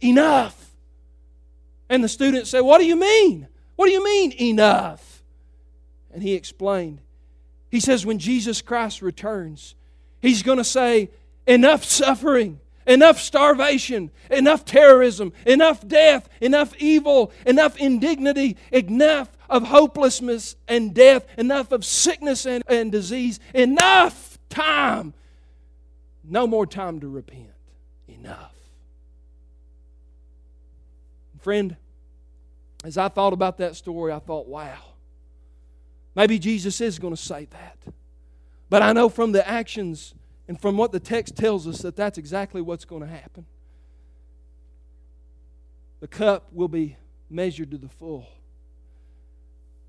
Enough. 0.00 0.70
And 1.88 2.02
the 2.02 2.08
student 2.08 2.46
said, 2.46 2.60
What 2.60 2.78
do 2.78 2.86
you 2.86 2.96
mean? 2.96 3.48
What 3.76 3.86
do 3.86 3.92
you 3.92 4.04
mean, 4.04 4.32
enough? 4.40 5.22
And 6.12 6.22
he 6.22 6.34
explained. 6.34 7.00
He 7.70 7.80
says, 7.80 8.06
When 8.06 8.18
Jesus 8.18 8.62
Christ 8.62 9.02
returns, 9.02 9.74
he's 10.20 10.42
going 10.42 10.58
to 10.58 10.64
say, 10.64 11.10
Enough 11.46 11.84
suffering, 11.84 12.60
enough 12.86 13.20
starvation, 13.20 14.10
enough 14.30 14.64
terrorism, 14.64 15.32
enough 15.44 15.86
death, 15.86 16.28
enough 16.40 16.74
evil, 16.78 17.32
enough 17.46 17.76
indignity, 17.76 18.56
enough 18.72 19.28
of 19.48 19.64
hopelessness 19.64 20.56
and 20.66 20.94
death, 20.94 21.26
enough 21.38 21.70
of 21.70 21.84
sickness 21.84 22.46
and, 22.46 22.64
and 22.66 22.90
disease, 22.90 23.38
enough 23.54 24.38
time. 24.48 25.14
No 26.24 26.46
more 26.46 26.66
time 26.66 27.00
to 27.00 27.08
repent. 27.08 27.52
Enough. 28.08 28.55
Friend, 31.46 31.76
as 32.82 32.98
I 32.98 33.06
thought 33.06 33.32
about 33.32 33.58
that 33.58 33.76
story, 33.76 34.12
I 34.12 34.18
thought, 34.18 34.48
wow, 34.48 34.78
maybe 36.16 36.40
Jesus 36.40 36.80
is 36.80 36.98
going 36.98 37.14
to 37.14 37.22
say 37.22 37.46
that. 37.50 37.78
But 38.68 38.82
I 38.82 38.92
know 38.92 39.08
from 39.08 39.30
the 39.30 39.48
actions 39.48 40.12
and 40.48 40.60
from 40.60 40.76
what 40.76 40.90
the 40.90 40.98
text 40.98 41.36
tells 41.36 41.68
us 41.68 41.82
that 41.82 41.94
that's 41.94 42.18
exactly 42.18 42.60
what's 42.60 42.84
going 42.84 43.02
to 43.02 43.06
happen. 43.06 43.46
The 46.00 46.08
cup 46.08 46.48
will 46.52 46.66
be 46.66 46.96
measured 47.30 47.70
to 47.70 47.78
the 47.78 47.90
full. 47.90 48.26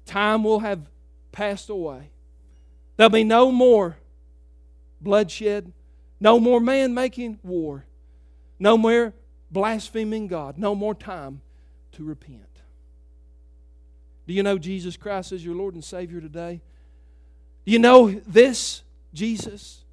Time 0.05 0.43
will 0.43 0.59
have 0.59 0.81
passed 1.31 1.71
away. 1.71 2.11
There'll 2.97 3.09
be 3.09 3.23
no 3.23 3.51
more 3.51 3.97
bloodshed, 5.01 5.73
no 6.19 6.39
more 6.39 6.59
man 6.59 6.93
making 6.93 7.39
war, 7.41 7.83
no 8.59 8.77
more 8.77 9.15
blaspheming 9.49 10.27
God, 10.27 10.59
no 10.59 10.75
more 10.75 10.93
time 10.93 11.41
to 11.97 12.03
repent. 12.03 12.61
Do 14.27 14.33
you 14.33 14.43
know 14.43 14.57
Jesus 14.57 14.97
Christ 14.97 15.31
as 15.31 15.43
your 15.43 15.55
Lord 15.55 15.73
and 15.73 15.83
Savior 15.83 16.21
today? 16.21 16.61
Do 17.65 17.71
you 17.71 17.79
know 17.79 18.11
this 18.25 18.83
Jesus, 19.13 19.83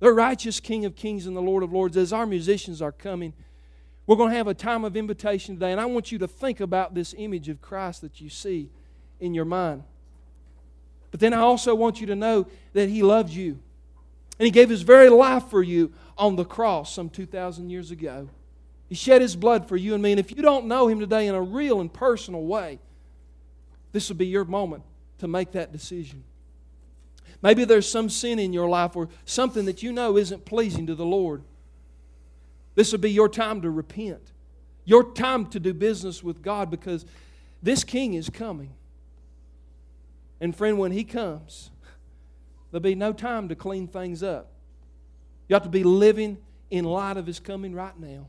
the 0.00 0.12
righteous 0.12 0.60
King 0.60 0.84
of 0.84 0.94
Kings 0.94 1.26
and 1.26 1.36
the 1.36 1.42
Lord 1.42 1.62
of 1.62 1.72
Lords? 1.72 1.96
As 1.96 2.12
our 2.12 2.26
musicians 2.26 2.82
are 2.82 2.92
coming, 2.92 3.32
we're 4.06 4.16
going 4.16 4.30
to 4.30 4.36
have 4.36 4.48
a 4.48 4.54
time 4.54 4.84
of 4.84 4.96
invitation 4.96 5.54
today, 5.54 5.72
and 5.72 5.80
I 5.80 5.86
want 5.86 6.12
you 6.12 6.18
to 6.18 6.28
think 6.28 6.60
about 6.60 6.94
this 6.94 7.14
image 7.16 7.48
of 7.48 7.62
Christ 7.62 8.02
that 8.02 8.20
you 8.20 8.28
see 8.28 8.70
in 9.18 9.32
your 9.32 9.46
mind. 9.46 9.82
But 11.10 11.20
then 11.20 11.32
I 11.32 11.38
also 11.38 11.74
want 11.74 12.00
you 12.00 12.06
to 12.08 12.16
know 12.16 12.46
that 12.74 12.88
He 12.88 13.02
loves 13.02 13.34
you. 13.34 13.60
And 14.38 14.46
He 14.46 14.50
gave 14.50 14.68
His 14.68 14.82
very 14.82 15.08
life 15.08 15.44
for 15.48 15.62
you 15.62 15.92
on 16.18 16.36
the 16.36 16.44
cross 16.44 16.92
some 16.92 17.08
2,000 17.08 17.70
years 17.70 17.90
ago. 17.90 18.28
He 18.88 18.94
shed 18.94 19.22
his 19.22 19.36
blood 19.36 19.68
for 19.68 19.76
you 19.76 19.94
and 19.94 20.02
me. 20.02 20.12
And 20.12 20.20
if 20.20 20.30
you 20.30 20.42
don't 20.42 20.66
know 20.66 20.88
him 20.88 21.00
today 21.00 21.26
in 21.26 21.34
a 21.34 21.42
real 21.42 21.80
and 21.80 21.92
personal 21.92 22.42
way, 22.42 22.78
this 23.92 24.08
will 24.08 24.16
be 24.16 24.26
your 24.26 24.44
moment 24.44 24.82
to 25.18 25.28
make 25.28 25.52
that 25.52 25.72
decision. 25.72 26.24
Maybe 27.42 27.64
there's 27.64 27.88
some 27.88 28.08
sin 28.08 28.38
in 28.38 28.52
your 28.52 28.68
life 28.68 28.96
or 28.96 29.08
something 29.24 29.66
that 29.66 29.82
you 29.82 29.92
know 29.92 30.16
isn't 30.16 30.44
pleasing 30.44 30.86
to 30.86 30.94
the 30.94 31.04
Lord. 31.04 31.42
This 32.74 32.92
will 32.92 32.98
be 32.98 33.10
your 33.10 33.28
time 33.28 33.62
to 33.62 33.70
repent, 33.70 34.32
your 34.84 35.12
time 35.12 35.46
to 35.46 35.60
do 35.60 35.72
business 35.72 36.22
with 36.22 36.42
God 36.42 36.70
because 36.70 37.04
this 37.62 37.84
king 37.84 38.14
is 38.14 38.28
coming. 38.28 38.72
And 40.40 40.54
friend, 40.54 40.78
when 40.78 40.92
he 40.92 41.04
comes, 41.04 41.70
there'll 42.70 42.82
be 42.82 42.94
no 42.94 43.12
time 43.12 43.48
to 43.48 43.54
clean 43.54 43.86
things 43.86 44.22
up. 44.22 44.50
You 45.48 45.54
have 45.54 45.62
to 45.62 45.68
be 45.68 45.84
living 45.84 46.38
in 46.70 46.84
light 46.84 47.16
of 47.16 47.26
his 47.26 47.38
coming 47.38 47.74
right 47.74 47.98
now. 47.98 48.26